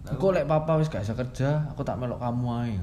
[0.03, 2.75] Aku lek papa wis gak iso kerja, aku tak melok kamu ae.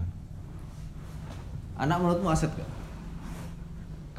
[1.76, 2.80] Anak menurutmu aset gak?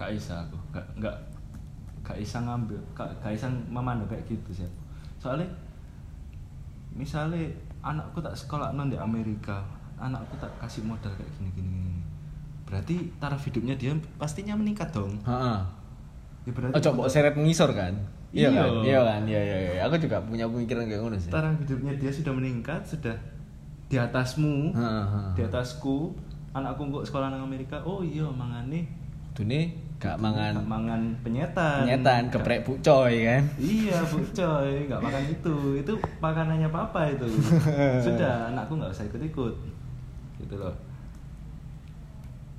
[0.02, 1.14] gak bisa aku gak gak
[2.02, 4.70] gak bisa ngambil gak, gak bisa memandang kayak gitu sih
[5.22, 5.46] soalnya
[6.98, 7.46] misalnya
[7.86, 9.62] anakku tak sekolah non di Amerika
[10.02, 12.02] anakku tak kasih modal kayak gini gini, gini.
[12.66, 15.60] berarti taraf hidupnya dia pastinya meningkat dong Heeh.
[16.50, 17.94] ya berarti Oh, coba seret mengisor kan?
[18.32, 18.62] Iya Iya.
[18.62, 18.70] kan?
[18.82, 19.22] Iya kan?
[19.24, 19.82] Iya iya iya.
[19.86, 21.28] Aku juga punya pemikiran kayak ngono sih.
[21.28, 23.16] taraf hidupnya dia sudah meningkat sudah
[23.86, 25.32] di atasmu Heeh, heeh.
[25.36, 26.16] di atasku
[26.52, 28.88] anakku kok sekolah nang Amerika oh iya mangane
[29.32, 33.44] Dune gak mangan mangan penyetan penyetan, Gak- geprek bu coy kan?
[33.56, 35.56] Iya bu coy, nggak makan itu.
[35.78, 37.28] Itu makanannya papa itu.
[38.06, 39.54] Sudah, anakku nggak usah ikut-ikut.
[40.38, 40.74] Gitu loh.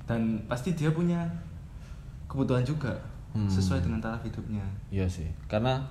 [0.03, 1.19] Dan pasti dia punya
[2.25, 2.95] kebutuhan juga
[3.33, 3.49] Hmm.
[3.49, 4.61] sesuai dengan taraf hidupnya.
[4.93, 5.25] Iya sih.
[5.49, 5.81] Karena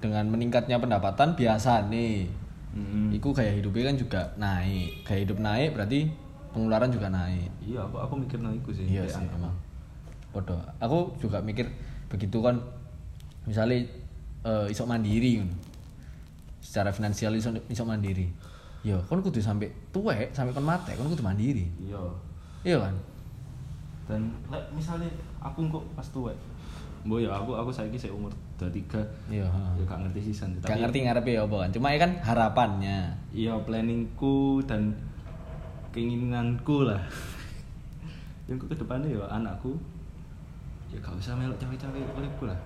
[0.00, 2.28] dengan meningkatnya pendapatan biasa nih
[2.76, 3.08] Mm-mm.
[3.16, 6.12] Iku gaya hidupnya kan juga naik gaya hidup naik berarti
[6.52, 9.32] pengeluaran juga naik iya aku aku mikir nang iku sih iya sih anak.
[9.40, 9.54] emang
[10.28, 10.60] Podo.
[10.76, 11.64] aku juga mikir
[12.12, 12.60] begitu kan
[13.48, 13.80] misalnya
[14.44, 15.40] eh, isok mandiri
[16.60, 18.28] secara finansial iso iso mandiri
[18.84, 22.00] yo kon kudu sampai tuwek sampai kon mate kon kudu mandiri iya
[22.60, 22.94] iya kan
[24.04, 24.20] dan
[24.76, 25.08] misalnya
[25.40, 26.36] aku kok pas tuwek
[27.06, 28.98] Mbok ya aku aku saiki sik umur 23
[29.30, 29.46] iya.
[29.78, 33.14] Ya gak ngerti sisan gak ngerti ngarepe ya apa kan cuma ya kan harapannya.
[33.30, 34.90] Iya planningku dan
[35.94, 36.98] keinginanku lah.
[38.50, 39.78] Yang ke depannya ya anakku
[40.90, 42.58] ya gak usah melok cawe-cawe uripku lah.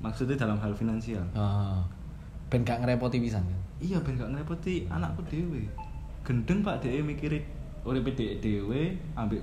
[0.00, 1.22] Maksudnya dalam hal finansial.
[1.36, 1.84] Oh.
[2.48, 3.60] ben gak ngerepoti pisan kan?
[3.76, 5.68] Iya ben gak ngerepoti anakku dewe
[6.24, 7.44] gendeng pak dewe mikiri
[7.84, 8.82] urip dewe dewe
[9.18, 9.40] ambek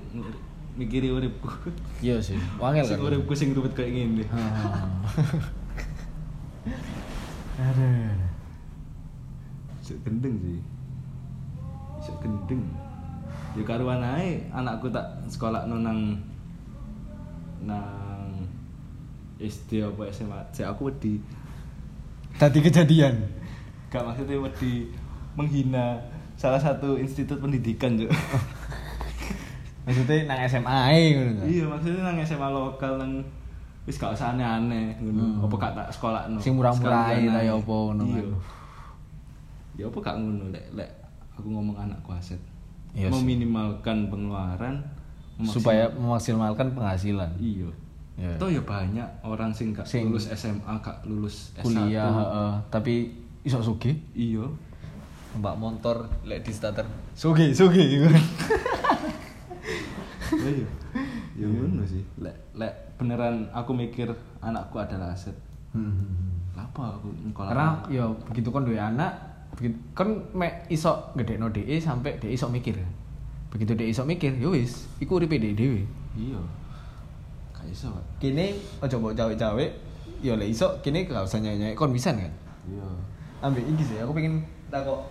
[0.78, 1.50] mikiri uripku.
[2.04, 3.08] Iya sih wangel sing kan.
[3.10, 4.24] uripku sing ribet kayak gini
[7.60, 8.16] Aduh.
[9.84, 10.60] Isok gendeng sih.
[12.00, 12.64] Isok gendeng.
[13.58, 15.80] Ya karuan ae anakku tak sekolah nang
[17.66, 18.32] nang
[19.40, 21.20] SD apa SMA Cek aku wedi.
[22.40, 23.20] Tadi kejadian.
[23.92, 24.88] Gak maksudnya wedi
[25.36, 26.00] menghina
[26.40, 28.16] salah satu institut pendidikan juga
[29.90, 31.46] Maksudnya nang SMA ae ngono kan.
[31.46, 33.12] Iya maksudnya nang SMA lokal nang
[33.84, 35.42] wis gak usah aneh-aneh ngono.
[35.42, 35.44] Hmm.
[35.44, 36.38] Apa gak tak sekolah no.
[36.38, 38.22] Sing murah-murah ae ta ya apa ngono Iya.
[38.22, 38.28] kan.
[39.74, 40.90] Ya apa gak ngono lek lek
[41.34, 42.38] aku ngomong anakku aset.
[42.90, 43.14] Iya sih.
[43.16, 44.82] meminimalkan pengeluaran
[45.36, 47.32] memaksimal- Supaya memaksimalkan penghasilan.
[47.36, 47.70] iya
[48.14, 48.36] Ya.
[48.36, 51.64] Toh ya banyak orang sing gak Sing- lulus SMA, gak lulus S1.
[51.64, 53.96] Kuliah heeh, tapi iso sugih.
[54.12, 54.44] Iya.
[55.40, 56.84] Mbak motor lek di starter.
[57.16, 57.88] Sugih, sugih.
[60.38, 60.68] Ya iya.
[61.40, 62.04] Ya ngono sih.
[62.22, 64.14] Lek lek beneran aku mikir
[64.44, 65.34] anakku adalah aset.
[65.74, 66.38] Hmm.
[66.54, 69.16] Apa aku ngkolah Karena ya begitu kon duwe anak,
[69.56, 72.78] begitu kon mek iso gedekno DE sampai DE iso mikir.
[73.50, 75.82] Begitu DE iso mikir, ya wis, iku uripe DE dhewe.
[76.14, 76.42] Iya.
[77.56, 78.06] Gak iso, Pak.
[78.22, 79.66] Kene aja mbok cawe-cawe,
[80.22, 82.30] ya lek iso kene gak usah nyanyi kon bisa kan.
[82.70, 82.88] Iya.
[83.42, 85.02] Ambil iki sih, aku pengen takok.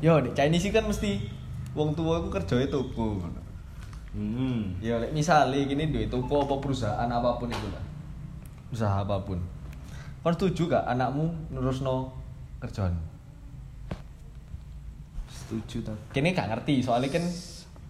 [0.00, 1.28] Yo, di Chinese kan mesti
[1.76, 3.20] wong tua aku kerjanya toko.
[3.20, 3.43] ngono.
[4.14, 4.78] Hmm.
[4.78, 7.82] Ya misale gini duit toko apa perusahaan apa pun itu lah.
[8.70, 9.42] Usaha apa pun.
[10.22, 12.08] Kon setuju gak anakmu nerusno
[12.62, 12.94] kerjaan?
[15.28, 15.98] Setuju tak?
[16.16, 17.24] Kini gak ngerti, soalnya kan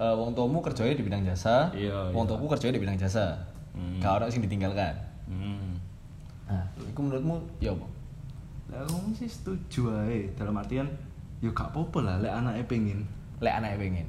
[0.03, 2.31] eh, wong tuamu kerjanya di bidang jasa, Iya, wong iya.
[2.35, 3.39] tuaku kerjanya di bidang jasa.
[3.77, 4.03] Hmm.
[4.03, 4.97] Gak orang sing ditinggalkan.
[5.31, 5.79] Hmm.
[6.51, 7.87] Nah, itu menurutmu ya apa?
[8.75, 10.89] Lah aku sih setuju ae dalam artian
[11.39, 12.99] ya gak apa-apa lah lek anaknya pengen.
[13.39, 14.07] Lek anaknya pengen.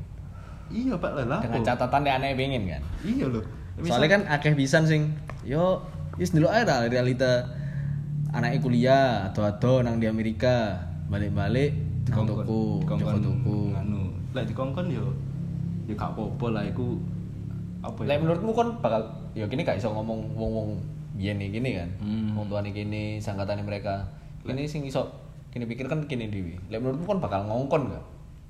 [0.73, 1.39] Iya, Pak lah.
[1.45, 2.81] Dengan catatan lek anaknya pengen kan.
[3.05, 3.43] Iya loh.
[3.83, 5.01] Soalnya kan akeh pisan sing
[5.43, 5.83] yo
[6.15, 7.43] wis ae lah realita
[8.31, 10.79] anaknya kuliah atau atau nang di Amerika
[11.11, 11.75] balik-balik
[12.09, 13.57] nang toko, joko toko.
[13.75, 15.11] Anu, lek dikongkon yo
[15.85, 16.97] ya gak apa-apa lah iku
[17.85, 18.07] apa ya?
[18.15, 19.01] Lek menurutmu kon bakal
[19.37, 20.81] ya kini gak iso ngomong wong-wong
[21.19, 21.89] biyen iki gini kan.
[22.01, 22.35] Hmm.
[22.35, 24.07] Wong tuane kene, sangkatane mereka.
[24.41, 25.11] Kini sing iso
[25.53, 26.57] kini pikir kan kini dhewe.
[26.71, 28.05] Lek menurutmu kon bakal ngongkon gak?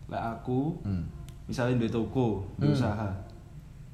[0.06, 1.10] lek aku Hmm.
[1.46, 2.76] Misalnya duwe toko, duwe Hmm.
[2.76, 3.10] usaha.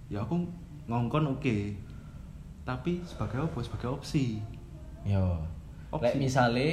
[0.08, 0.40] Ya aku
[0.86, 1.58] ngongkon oke.
[2.62, 3.58] Tapi sebagai apa?
[3.60, 4.40] Sebagai opsi.
[5.02, 5.36] Yo.
[5.92, 6.18] Lek Opsi.
[6.18, 6.68] misale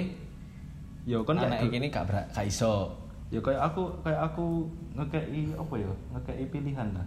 [1.02, 2.92] Ya kan anaknya kayak kini gak ber- gak iso.
[3.28, 4.64] ya kayak aku kayak aku
[4.94, 7.04] ngekei apa ya ngekei pilihan lah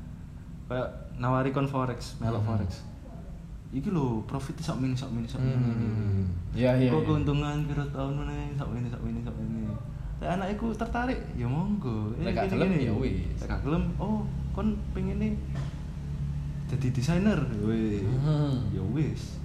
[0.67, 2.57] kayak nawari kon forex melok Hmm.
[2.57, 2.81] forex
[3.69, 6.25] iki lho profit sak mini sak mini sak mini.
[6.51, 6.89] Iya iya.
[6.89, 9.60] kok keuntungan kira tahun ini sak mini sak mini sak mini
[10.21, 13.41] Lek anakku tertarik ya monggo Lek gak gelem, ya wis.
[13.41, 15.33] Lek gelem oh kon pengen nih
[16.67, 18.69] jadi desainer weh Hmm.
[18.69, 19.41] ya wis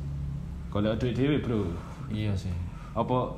[0.68, 1.66] kalau ada dewe bro
[2.06, 2.52] Iya sih.
[2.92, 3.34] apa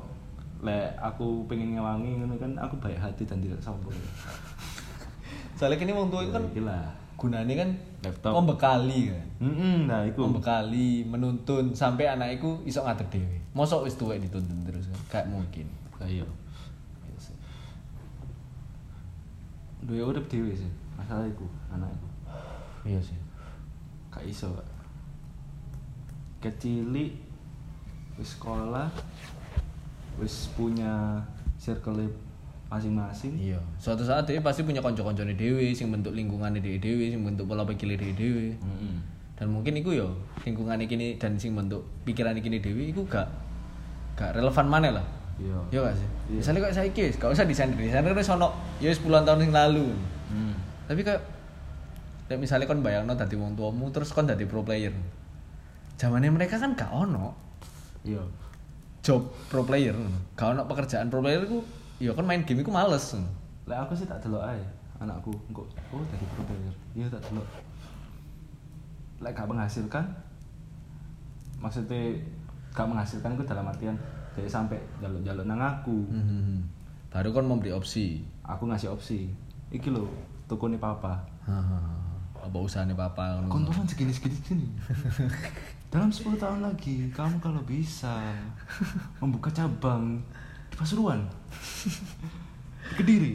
[0.59, 3.95] lek aku pengen ngewangi ngono kan aku baik hati dan tidak sombong
[5.57, 7.69] Soalnya kini wong tua itu kan iki lah gunanya kan
[7.99, 8.31] Laptop.
[8.33, 9.27] membekali kan.
[9.41, 13.35] Mm-mm, nah iku Membekali, menuntun sampai anak iku iso ngadeg dhewe.
[13.51, 14.99] Mosok wis tuwek dituntun terus kan?
[15.09, 15.67] Gak mungkin.
[15.99, 16.23] ayo
[17.03, 17.35] Gitu sih.
[19.81, 22.07] Duwe urip dhewe sih masalah iku anakku
[22.83, 23.17] Iya sih.
[24.09, 24.67] gak iso Kak.
[26.39, 27.11] kecilik
[28.15, 28.87] wis sekolah
[30.19, 31.19] wis punya
[31.59, 32.07] circle
[32.69, 33.57] masing-masing Iya.
[33.81, 37.65] Suatu saat dia pasti punya konco-koncone dhewe sing bentuk lingkungannya dhewe dhewe, sing bentuk pola
[37.65, 38.47] pikir dhewe dhewe.
[38.61, 38.95] Mm-mm.
[39.33, 40.13] Dan mungkin iku yo
[40.45, 43.25] lingkungannya kini dan sing bentuk pikiran kini dhewe iku gak
[44.13, 45.05] gak relevan mana lah.
[45.39, 46.09] Iya Iya gak sih?
[46.35, 46.39] Iya.
[46.43, 48.51] Misalnya kayak saya kis, gak usah desainer desainer wis ono
[48.83, 49.87] ya wis puluhan tahun yang lalu.
[50.29, 50.53] Mm.
[50.91, 51.21] Tapi kayak
[52.27, 54.93] kayak misalnya kon bayangno dadi wong tuamu terus kon dadi pro player.
[55.97, 57.33] Zamannya mereka kan gak ono.
[58.03, 58.23] iya
[59.03, 59.95] job pro player.
[60.35, 61.63] Gak ono pekerjaan pro player ku
[61.99, 63.15] ya kan main game iku males.
[63.67, 64.61] Lah aku sih tak delok ae
[64.99, 65.63] anakku engko
[65.95, 66.73] oh tadi pro player.
[66.95, 67.47] Iya tak delok.
[69.19, 70.05] Lek gak menghasilkan
[71.59, 72.15] maksudnya
[72.71, 73.95] gak menghasilkan ku dalam artian
[74.33, 76.05] dia sampai jaluk-jaluk nang aku.
[76.07, 76.61] Hmm.
[77.09, 78.21] Baru kan memberi opsi.
[78.41, 79.29] Aku ngasih opsi.
[79.69, 80.05] Iki lho,
[80.45, 81.17] tukune papa.
[81.43, 81.97] Hahaha.
[82.39, 83.41] Apa usahanya papa.
[83.45, 84.67] Keuntungan segini segini segini.
[85.93, 88.21] Dalam 10 tahun lagi, kamu kalau bisa
[89.17, 90.21] membuka cabang
[90.69, 91.25] di Pasuruan,
[92.85, 93.33] di Kediri,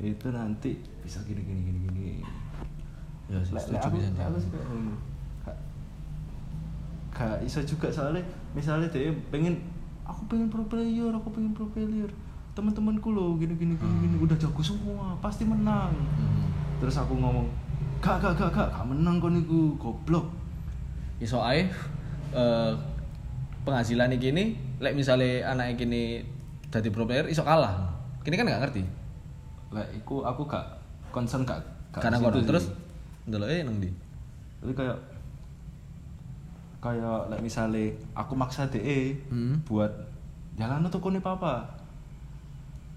[0.00, 0.72] itu nanti
[1.04, 2.12] bisa gini gini gini gini.
[3.28, 4.08] Ya, setuju aku, bisa.
[4.16, 4.40] aku.
[5.44, 5.60] Gak-
[7.12, 8.24] Gak iso juga soalnya
[8.56, 9.60] misalnya dia pengen
[10.12, 12.12] aku pengen pro player, aku pengen pro player.
[12.52, 15.88] Teman-temanku loh gini gini gini, gini udah jago semua, pasti menang.
[15.88, 16.52] Hmm.
[16.84, 17.48] Terus aku ngomong,
[18.04, 20.28] gak gak gak gak, gak menang kok niku goblok.
[21.22, 21.70] iso ae
[22.34, 22.72] eh
[23.62, 26.18] penghasilan ini lek misale anak ini
[26.68, 27.88] dadi pro player iso kalah.
[28.20, 28.82] Kini kan gak ngerti.
[29.72, 30.66] Lah, iku aku gak
[31.08, 31.62] concern gak,
[31.94, 32.44] gak Karena sih.
[32.44, 32.64] terus
[33.24, 33.88] ndeloke nang ndi?
[34.60, 34.98] Jadi kayak
[36.82, 39.62] kayak like misalnya aku maksa DE Hmm.
[39.62, 39.88] buat
[40.52, 41.62] jalan toko nih papa.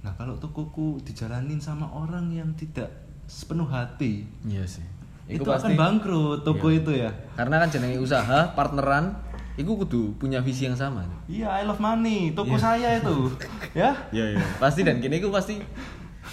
[0.02, 2.90] Nah kalau tokoku dijalanin sama orang yang tidak
[3.26, 4.86] sepenuh hati, Iya sih.
[5.26, 6.78] itu akan bangkrut toko Iya.
[6.78, 7.10] itu ya.
[7.34, 9.18] Karena kan jenenge usaha, partneran,
[9.56, 11.02] iku kudu punya visi yang sama.
[11.26, 12.62] Iya, I love money, toko Iya.
[12.62, 13.18] saya itu,
[13.82, 13.94] ya.
[14.10, 14.46] Iya iya.
[14.58, 15.58] Pasti dan kini iku pasti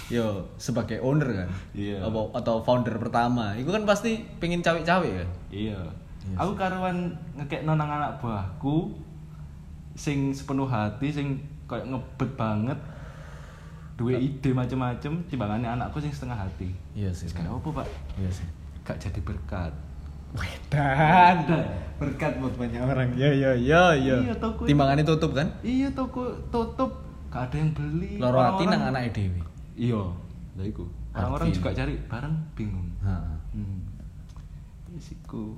[0.09, 1.49] yo sebagai owner kan.
[1.73, 2.01] Iya.
[2.01, 5.29] Apa atau founder pertama, iku kan pasti pengen cawe-cawe kan.
[5.49, 5.79] Iya.
[6.23, 8.95] Iya aku karuan ngekek nonang anak buahku
[9.93, 11.37] sing sepenuh hati, sing
[11.69, 12.79] kayak ngebet banget.
[13.93, 16.73] Dua ide macem-macem, timbangannya anakku sing setengah hati.
[16.97, 17.29] Iya sih.
[17.29, 17.87] Kayak apa, Pak?
[18.17, 18.47] Iya sih.
[18.81, 19.73] Gak jadi berkat.
[20.73, 21.45] Dan
[22.01, 23.13] berkat buat banyak orang.
[23.13, 24.15] Iya iya iya iya.
[24.17, 25.45] Iya, toko Timbangannya tutup kan?
[25.61, 28.17] Iya, toko tutup, gak ada yang beli.
[28.17, 29.41] Loro nang anake dhewe.
[29.77, 30.01] Iya,
[30.57, 30.89] lah iku.
[31.13, 32.89] Orang-orang juga cari barang bingung.
[33.05, 33.37] Heeh.
[33.53, 33.81] Hmm.
[34.97, 35.53] Isiku.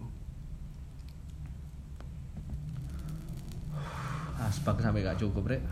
[4.39, 5.63] Asbak sampai gak cukup, Rek.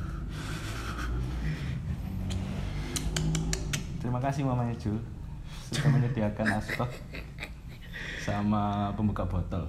[4.03, 4.99] Terima kasih mamanya Jul
[5.73, 6.91] sudah menyediakan asbak
[8.21, 9.65] sama pembuka botol.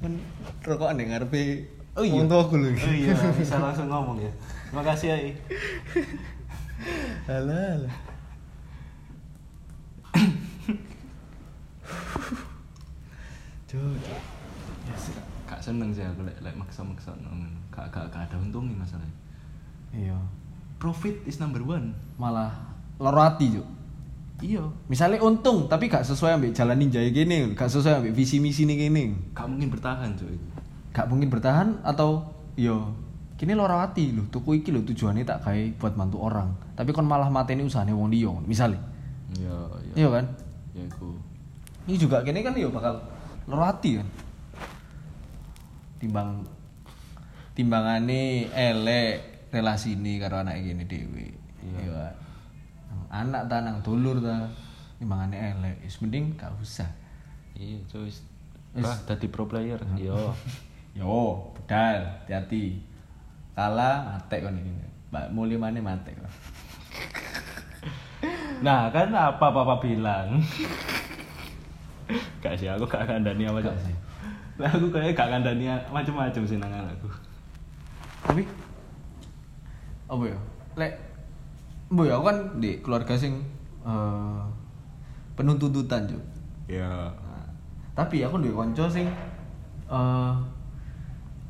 [0.00, 0.16] Kan
[0.64, 2.10] rokokan yang ngarepe Oh iya.
[2.10, 2.74] wong tuaku lho.
[2.74, 4.26] Oh iya, bisa langsung ngomong ya.
[4.66, 5.30] Terima kasih ya.
[7.30, 7.94] Alah, alah.
[13.70, 14.33] Cuk.
[15.64, 17.48] Ya seneng sih aku lek lek maksa-maksa nonton.
[17.72, 19.16] Gak gak gak ada untungnya masalahnya.
[19.96, 20.18] Iya.
[20.76, 21.96] Profit is number one.
[22.20, 22.52] Malah
[23.00, 23.64] loro hati, Cuk.
[24.44, 24.60] Iya.
[24.92, 28.76] Misalnya untung tapi gak sesuai ambek jalan ninja gini, gak sesuai ambek visi misi nih
[28.76, 29.16] gini.
[29.32, 30.46] Gak mungkin bertahan cuy itu.
[30.92, 32.28] Gak mungkin bertahan atau
[32.60, 32.92] yo
[33.40, 36.52] kini loro hati lho, tuku iki lho tujuannya tak kayak buat bantu orang.
[36.76, 38.84] Tapi kon malah mateni usahane wong liya, misalnya.
[39.32, 39.56] Iya,
[39.96, 40.28] Iya kan?
[40.76, 41.16] Ya iku.
[41.88, 43.00] Ini juga kini kan yo bakal
[43.48, 44.08] loro hati kan.
[46.04, 46.44] Timbang
[47.56, 51.32] timbangane elek relasi ini karo anak gini dewe.
[51.64, 51.78] Iya.
[51.80, 51.92] Iya.
[51.96, 52.14] kan?
[53.24, 54.52] Anak ta nang dulur ta
[55.00, 55.80] timbangane elek.
[55.80, 56.92] Wis mending gak usah.
[57.56, 58.12] Iya, cuy.
[58.12, 58.20] Wis.
[58.76, 59.80] Bah, dadi pro player.
[59.96, 60.36] Iya.
[61.00, 62.84] Yo, bedal, hati-hati.
[63.56, 64.72] Kalah mate kon iki.
[65.08, 66.28] Mbak mulai mana mate kon.
[68.64, 70.40] Nah, kan apa papa bilang?
[72.40, 73.96] gak sih, aku gak kandani apa sih.
[74.54, 77.10] Lah aku kayak gak kandani macam-macam sih nang anakku.
[78.22, 78.42] Tapi
[80.06, 80.38] apa ya?
[80.78, 80.92] Lek
[81.90, 83.42] Mbok ya aku kan di keluarga sing
[83.84, 84.42] eh
[85.34, 86.22] penuh tuntutan, Cuk.
[86.70, 87.10] Ya.
[87.10, 87.44] Nah,
[87.92, 89.10] tapi aku duwe kanca sing
[89.90, 90.34] eh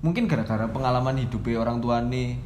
[0.04, 2.36] mungkin gara-gara pengalaman hidupnya orang tuane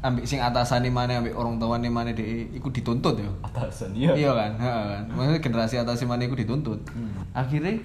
[0.00, 3.30] ambek sing atasane mana ambek orang tuane mana dhek iku dituntut ya.
[3.44, 4.16] Atasan iya.
[4.16, 5.02] Iya kan, heeh kan.
[5.12, 6.80] Maksudnya generasi atas mana iku dituntut.
[6.90, 7.12] Hmm.
[7.36, 7.76] Akhirnya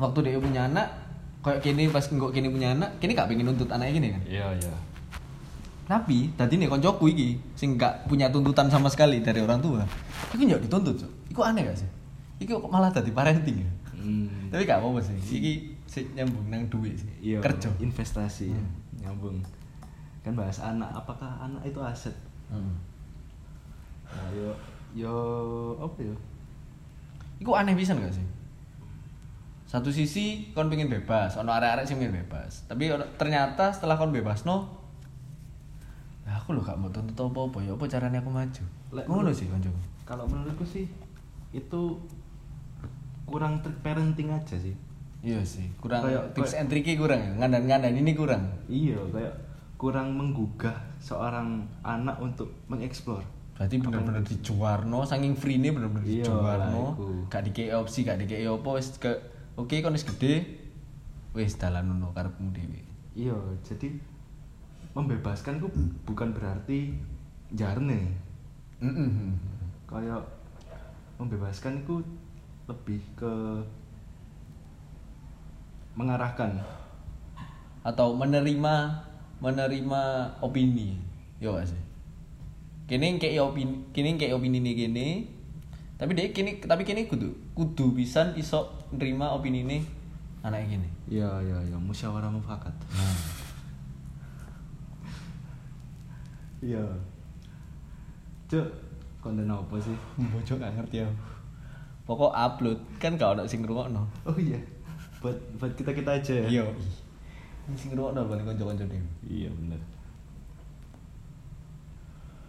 [0.00, 0.88] waktu dia punya anak,
[1.44, 4.22] kayak kini pas nggak kini punya anak, kini gak pengen nuntut anak gini kan.
[4.24, 4.74] Iya, iya.
[5.84, 9.82] Tapi tadi nih koncoku iki sing gak punya tuntutan sama sekali dari orang tua.
[10.32, 11.10] Iku nggak dituntut, Cuk.
[11.28, 11.88] Iku aneh gak sih?
[12.40, 13.70] Iku kok malah tadi parenting ya.
[14.00, 14.48] Hmm.
[14.48, 15.18] Tapi gak apa-apa sih.
[15.18, 15.52] Iki
[15.90, 17.10] sih nyambung nang duit sih.
[17.20, 17.68] Iya, Kerja.
[17.82, 18.56] investasi ya.
[18.56, 18.72] Hmm.
[19.02, 19.36] nyambung.
[20.22, 22.14] Kan bahas anak, apakah anak itu aset?
[22.48, 22.78] Hmm.
[24.06, 24.48] Nah, yo
[24.94, 25.14] yo
[25.82, 26.14] apa yo?
[27.42, 28.24] Iku aneh bisa gak sih?
[29.70, 32.66] Satu sisi kon pengen bebas, ono arek-arek sing pengen bebas.
[32.66, 34.66] Tapi ternyata setelah kon bebas no,
[36.26, 38.64] ya aku lo gak mau tuntut apa-apa ya apa caranya aku maju.
[38.90, 39.70] Ngono sih konco.
[40.02, 40.90] Kalau menurutku sih
[41.54, 41.82] itu
[43.22, 44.74] kurang trik parenting aja sih.
[45.22, 47.30] Iya sih, kurang Kayak- tips kayak- and trick kurang ya.
[47.38, 48.42] Ngandan-ngandan ini kurang.
[48.66, 49.34] iya kayak
[49.78, 53.22] kurang menggugah seorang anak untuk mengeksplor
[53.56, 56.84] Berarti bener-bener dijuarno saking free ini bener-bener Iya, dijuarno.
[57.30, 59.12] Gak dikei opsi, gak dikei apa wis ke
[59.60, 60.34] oke kon wis gede.
[61.36, 62.80] Wis dalan ngono karepmu dhewe.
[63.14, 63.34] iya
[63.66, 63.90] jadi
[64.94, 65.68] membebaskan ku
[66.06, 66.94] bukan berarti
[67.54, 68.14] jarne
[68.78, 69.10] Heeh.
[69.86, 70.22] kayak
[71.18, 72.00] membebaskan itu
[72.70, 73.32] lebih ke
[75.98, 76.62] mengarahkan
[77.82, 79.04] Atau menerima
[79.40, 80.02] menerima
[80.44, 81.00] opini.
[81.40, 81.82] Yo gak sih?
[82.84, 85.08] Kene kayak opini, kene kayak opini ini kene.
[85.96, 89.78] Tapi dia kini tapi kene kudu kudu pisan iso nerima opini ini
[90.40, 90.88] anak gini.
[91.06, 93.16] iya iya iya musyawarah mufakat Nah.
[96.60, 96.80] iya
[98.46, 98.64] cuk
[99.20, 101.08] konten apa sih Bocok gak ngerti ya.
[102.02, 104.00] Pokok upload kan gak ono sing ngrungokno.
[104.24, 104.56] oh iya
[105.20, 106.64] buat buat kita kita aja ya Iya.
[107.68, 109.04] Ini sing ngrungokno paling kanca-kanca dhewe.
[109.22, 109.80] iya bener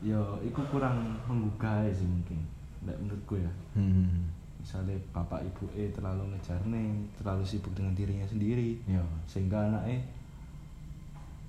[0.01, 2.39] yo itu kurang menggugah sih mungkin
[2.82, 4.32] Nggak menurutku ya Hmm.
[4.62, 9.01] Misalnya bapak ibu eh terlalu ngejar nih terlalu sibuk dengan dirinya sendiri Iya.
[9.26, 9.99] sehingga anaknya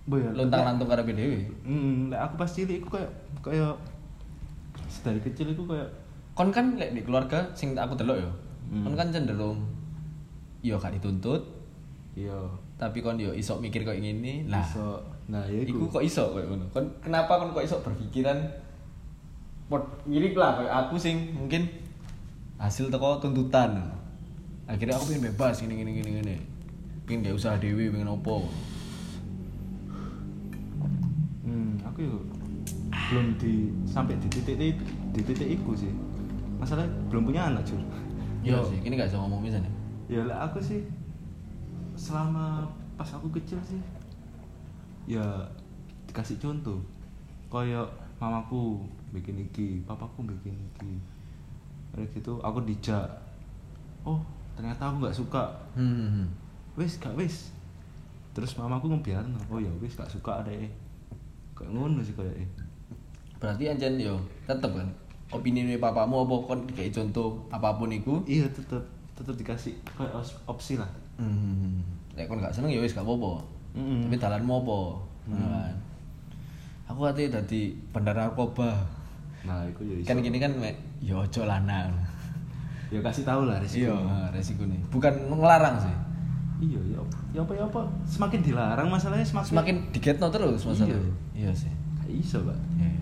[0.03, 1.47] Boy, ya, Lontang-lantung karepe dhewe.
[1.63, 3.71] Hmm, lek aku pas cilik iku kayak kayak
[5.07, 5.87] dari kecil iku kayak
[6.35, 8.31] Kon kan lek di keluarga sing aku delok yo.
[8.73, 8.83] Hmm.
[8.89, 9.63] Kon kan cenderung
[10.63, 11.43] yo gak dituntut,
[12.15, 12.39] iya
[12.79, 14.47] tapi kon yo iso mikir kok ngene.
[14.51, 14.99] Lah, iso
[15.31, 16.67] nah ya iku iku kok iso koyo ngono.
[16.75, 18.43] Kon kenapa kon kok iso berpikiran
[19.71, 21.63] pot mirip lah kayak aku sing mungkin
[22.63, 23.75] hasil teko tuntutan.
[24.71, 26.37] Akhirnya aku pengen bebas gini gini gini gini.
[27.03, 28.47] Pengen gak usaha dewi, pengen opo.
[31.43, 32.17] hmm, aku yo
[33.11, 34.57] belum di sampai di titik
[35.13, 35.93] di titik itu sih
[36.57, 37.81] masalah belum punya anak cur
[38.43, 39.71] Iya sih, ini gak bisa ngomong misalnya.
[40.11, 40.83] ya lah aku sih
[41.95, 42.67] selama
[42.99, 43.79] pas aku kecil sih
[45.07, 45.23] ya
[46.11, 46.83] dikasih contoh
[47.47, 47.87] kayak
[48.19, 48.83] mamaku
[49.15, 50.99] bikin iki papaku bikin iki
[51.93, 53.07] kayak gitu aku dijak
[54.03, 54.19] oh
[54.53, 56.29] ternyata aku nggak suka Hmm.
[56.77, 57.53] wis gak wis
[58.33, 60.53] terus mamaku ngebiarin oh ya wis gak suka ada
[61.53, 62.49] kayak ngono sih kayak
[63.37, 64.15] Berarti anjen yo
[64.47, 64.87] tetep kan
[65.29, 68.23] opini dari papamu apa kon kayak contoh apa pun iku.
[68.23, 68.79] iya tetep
[69.13, 70.15] tetep dikasih kayak
[70.47, 70.87] opsi lah
[71.19, 71.83] Hmm.
[72.15, 73.43] Lek kon gak seneng ya wis gak apa-apa.
[73.73, 74.05] Mm-mm.
[74.09, 74.79] Tapi dalanmu apa?
[75.27, 75.33] Hmm.
[75.33, 75.75] Ngono kan.
[76.89, 78.69] Aku ati dadi bandar narkoba.
[79.43, 79.97] nah itu ya.
[80.07, 80.53] Kan gini kan
[81.03, 81.91] ya ojo lanang.
[82.89, 83.97] ya kasih tahu lah Iya, resiko
[84.31, 84.81] resiko nih.
[84.89, 85.95] Bukan ngelarang sih.
[86.63, 87.01] iya ya
[87.33, 90.95] ya apa ya apa semakin dilarang masalahnya semakin Semakin digetno terus masalah.
[91.33, 91.73] Iya sih.
[91.99, 92.93] gak iso pak Iya.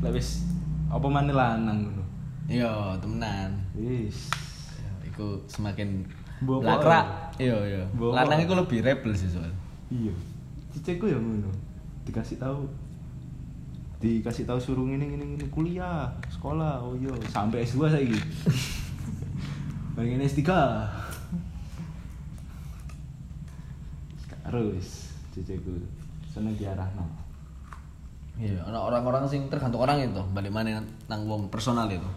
[0.00, 0.42] lah wis
[0.86, 2.02] apa mana lanang ngono
[2.44, 3.54] Iya, temenan.
[3.72, 4.34] wis
[4.76, 6.02] Ya, iku semakin
[6.40, 7.06] Bawa lakrak.
[7.06, 7.82] apa Iya, iya.
[7.94, 9.52] Lanang iku lebih rebel sih soal.
[9.88, 10.10] iya
[10.68, 11.52] cicekku ya ngono
[12.02, 12.66] dikasih tahu
[14.04, 18.28] dikasih tahu suruh ini ini ini kuliah sekolah oh iya sampai S2 saya gitu
[19.96, 20.44] pengen S3
[24.44, 25.72] harus cicekku
[26.28, 27.24] seneng diarah no
[28.34, 32.10] Iya, orang-orang sing tergantung orang itu, balik mana nang wong personal itu.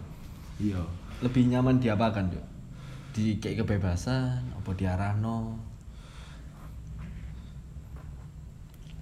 [0.58, 0.82] iya
[1.22, 2.46] Lebih nyaman diapakan, Cuk?
[3.14, 5.62] Di kayak kebebasan, apa diarahno?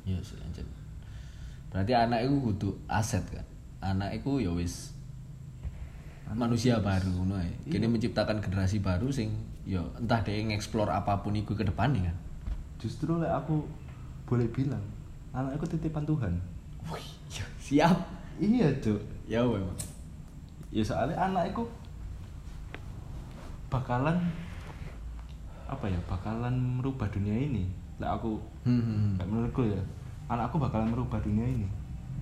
[0.03, 0.67] Iya sih, anjir.
[1.75, 3.43] Berarti anak itu kudu aset kan.
[3.83, 4.95] Anak itu ya wis
[6.31, 7.51] manusia baru ngono ae.
[7.67, 12.17] Kini menciptakan generasi baru sing ya entah dia ngeksplor apa pun itu ke depannya kan.
[12.77, 13.65] justru lah aku
[14.23, 14.83] boleh bilang
[15.31, 16.37] anakku titipan Tuhan
[16.85, 17.97] Wih, ya, siap.
[18.37, 19.73] iya cuk Ya memang.
[20.69, 21.65] ya soalnya anakku
[23.67, 24.21] bakalan
[25.65, 27.65] apa ya bakalan merubah dunia ini
[27.97, 29.25] lah aku Hmm, hmm, hmm.
[29.25, 29.81] menurutku ya
[30.25, 31.67] anakku bakalan merubah dunia ini.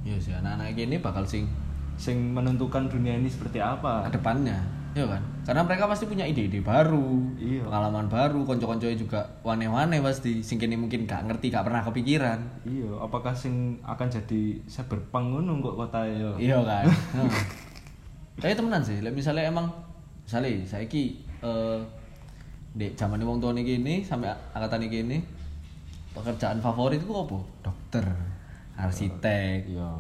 [0.04, 1.48] Iya sih, anak-anak ini bakal sing
[1.96, 4.10] sing menentukan dunia ini seperti apa?
[4.10, 4.60] ke depannya
[4.94, 5.22] ya kan?
[5.42, 7.66] Karena mereka pasti punya ide-ide baru Iya.
[7.66, 10.46] pengalaman baru konco-konconya juga wane-wane pasti.
[10.46, 12.40] Sing kini mungkin gak ngerti gak pernah kepikiran.
[12.66, 16.30] Iya apakah sing akan jadi cyberpunk ngono kok kota ya?
[16.38, 16.86] Iya kan?
[18.42, 19.66] Tapi temenan sih misalnya emang
[20.26, 21.80] misalnya saya ki eh
[22.74, 25.18] dek zaman wong tua nih gini sampai angkatan nih gini
[26.14, 27.38] pekerjaan favorit itu apa?
[27.66, 28.06] Dokter.
[28.78, 29.70] Arsitek.
[29.70, 29.92] Iya.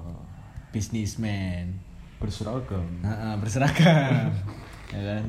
[0.74, 1.94] Bisnismen
[2.24, 2.88] berseragam.
[3.04, 4.32] Heeh, berseragam.
[4.94, 5.26] Ya kan?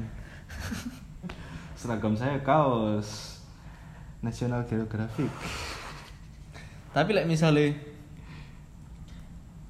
[1.73, 3.41] Seragam saya kaos
[4.21, 5.33] National Geographic.
[6.93, 7.73] Tapi lek misalnya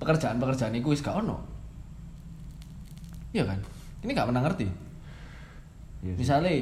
[0.03, 1.39] pekerjaan-pekerjaan itu wis gak ono.
[3.31, 3.63] Iya kan?
[4.03, 4.67] Ini gak pernah ngerti.
[6.03, 6.27] Iya sih.
[6.27, 6.55] Misalnya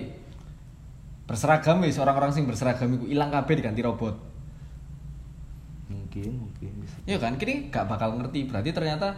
[1.24, 4.31] berseragam wis orang-orang sing berseragam iku ilang kabeh diganti robot
[6.12, 8.44] mungkin mungkin bisa Iya kan, kini gak bakal ngerti.
[8.44, 9.16] Berarti ternyata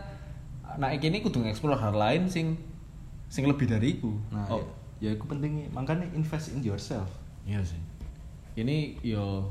[0.62, 2.54] anak ini kudu ngeksplor hal lain sing
[3.26, 4.14] sing lebih dari iku.
[4.30, 4.62] nah oh,
[5.02, 7.10] ya, ya itu pentingnya makanya invest in yourself
[7.42, 7.78] iya sih.
[8.54, 9.50] Ini yo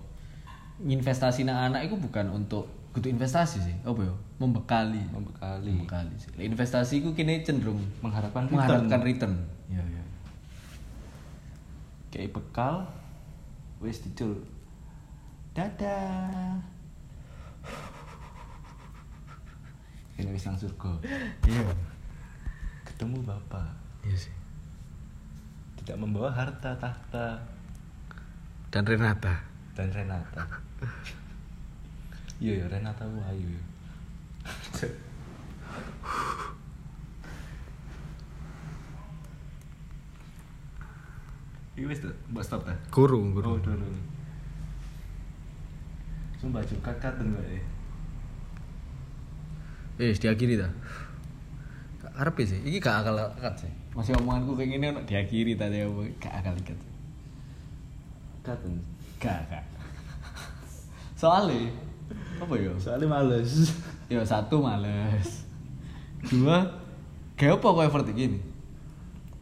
[0.80, 3.76] investasi nang anak itu bukan untuk kudu investasi sih.
[3.84, 4.16] Apa yo?
[4.40, 5.04] Membekali.
[5.12, 6.32] membekali Membekali sih.
[6.40, 8.56] Investasi itu kini cenderung mengharapkan return.
[8.56, 9.34] mengharapkan return.
[9.68, 10.04] Iya, iya.
[12.14, 12.86] kayak bekal
[13.82, 14.38] wis dicul
[15.58, 16.62] dadah
[20.24, 20.92] ini wis nang surga
[21.44, 21.68] Iya.
[22.84, 23.68] ketemu bapak
[24.02, 24.34] Iya sih.
[25.80, 27.44] tidak membawa harta tahta
[28.70, 29.36] Dan Renata.
[29.74, 30.44] dan Renata
[32.40, 33.64] iya ya Renata Wahyu ya
[41.74, 42.74] Ini wis tuh, mbak stop ta?
[42.94, 43.78] Kurung, Oh, udah, udah.
[46.38, 47.62] Sumpah juga kat enggak ya?
[50.02, 50.70] Eh, diakhiri ta.
[52.14, 53.72] Arep sih, iki gak akal ikat sih.
[53.94, 56.80] Masih omonganku kayak gini ono diakhiri tadi apa gak akal ikat.
[58.46, 58.60] Kat
[59.22, 59.64] Gak, gak.
[61.16, 61.72] Soalnya
[62.38, 62.74] apa ya?
[62.78, 63.72] Soalnya males.
[64.12, 65.48] Ya satu males.
[66.28, 66.62] Dua
[67.40, 68.38] kayak apa kok effort gini?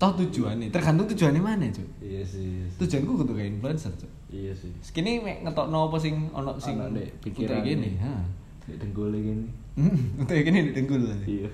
[0.01, 1.85] Toh tujuannya, tergantung tujuannya mana, Cuk.
[2.01, 2.65] Iya sih.
[2.73, 4.09] Tujuanku kudu kayak influencer, Cuk.
[4.33, 4.73] Iya sih.
[4.81, 6.81] Sekini mek ngetokno apa sing ono sing
[7.21, 8.25] pikiran gini, ha.
[8.65, 9.45] Denggole gini.
[9.79, 11.07] Hmm, untuk gini di dengkul.
[11.23, 11.49] Iya.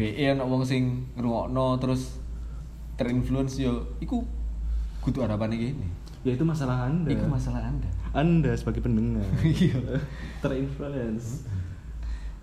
[0.00, 2.16] BE ono wong sing ngrungokno terus
[2.96, 4.24] terinfluence yo iku
[5.04, 5.88] kudu harapannya gini.
[6.24, 7.08] Ya itu masalah Anda.
[7.12, 7.88] Iku masalah Anda.
[8.12, 9.24] Anda sebagai pendengar.
[9.40, 10.00] Iya.
[10.44, 11.48] Terinfluence.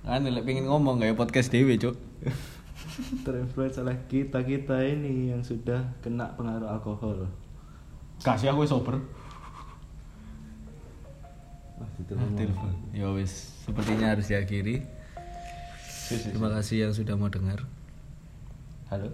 [0.01, 1.93] Kan lek pengen ngomong kayak podcast dewe, Cuk.
[3.25, 7.29] Terinfluence oleh kita-kita ini yang sudah kena pengaruh alkohol.
[8.21, 8.97] Kasih aku sober.
[11.77, 12.33] Ah, ditelepon.
[12.33, 12.73] telepon.
[12.93, 14.81] Ya wis, sepertinya harus diakhiri.
[16.07, 17.67] Terima kasih yang sudah mau dengar.
[18.87, 19.11] Halo.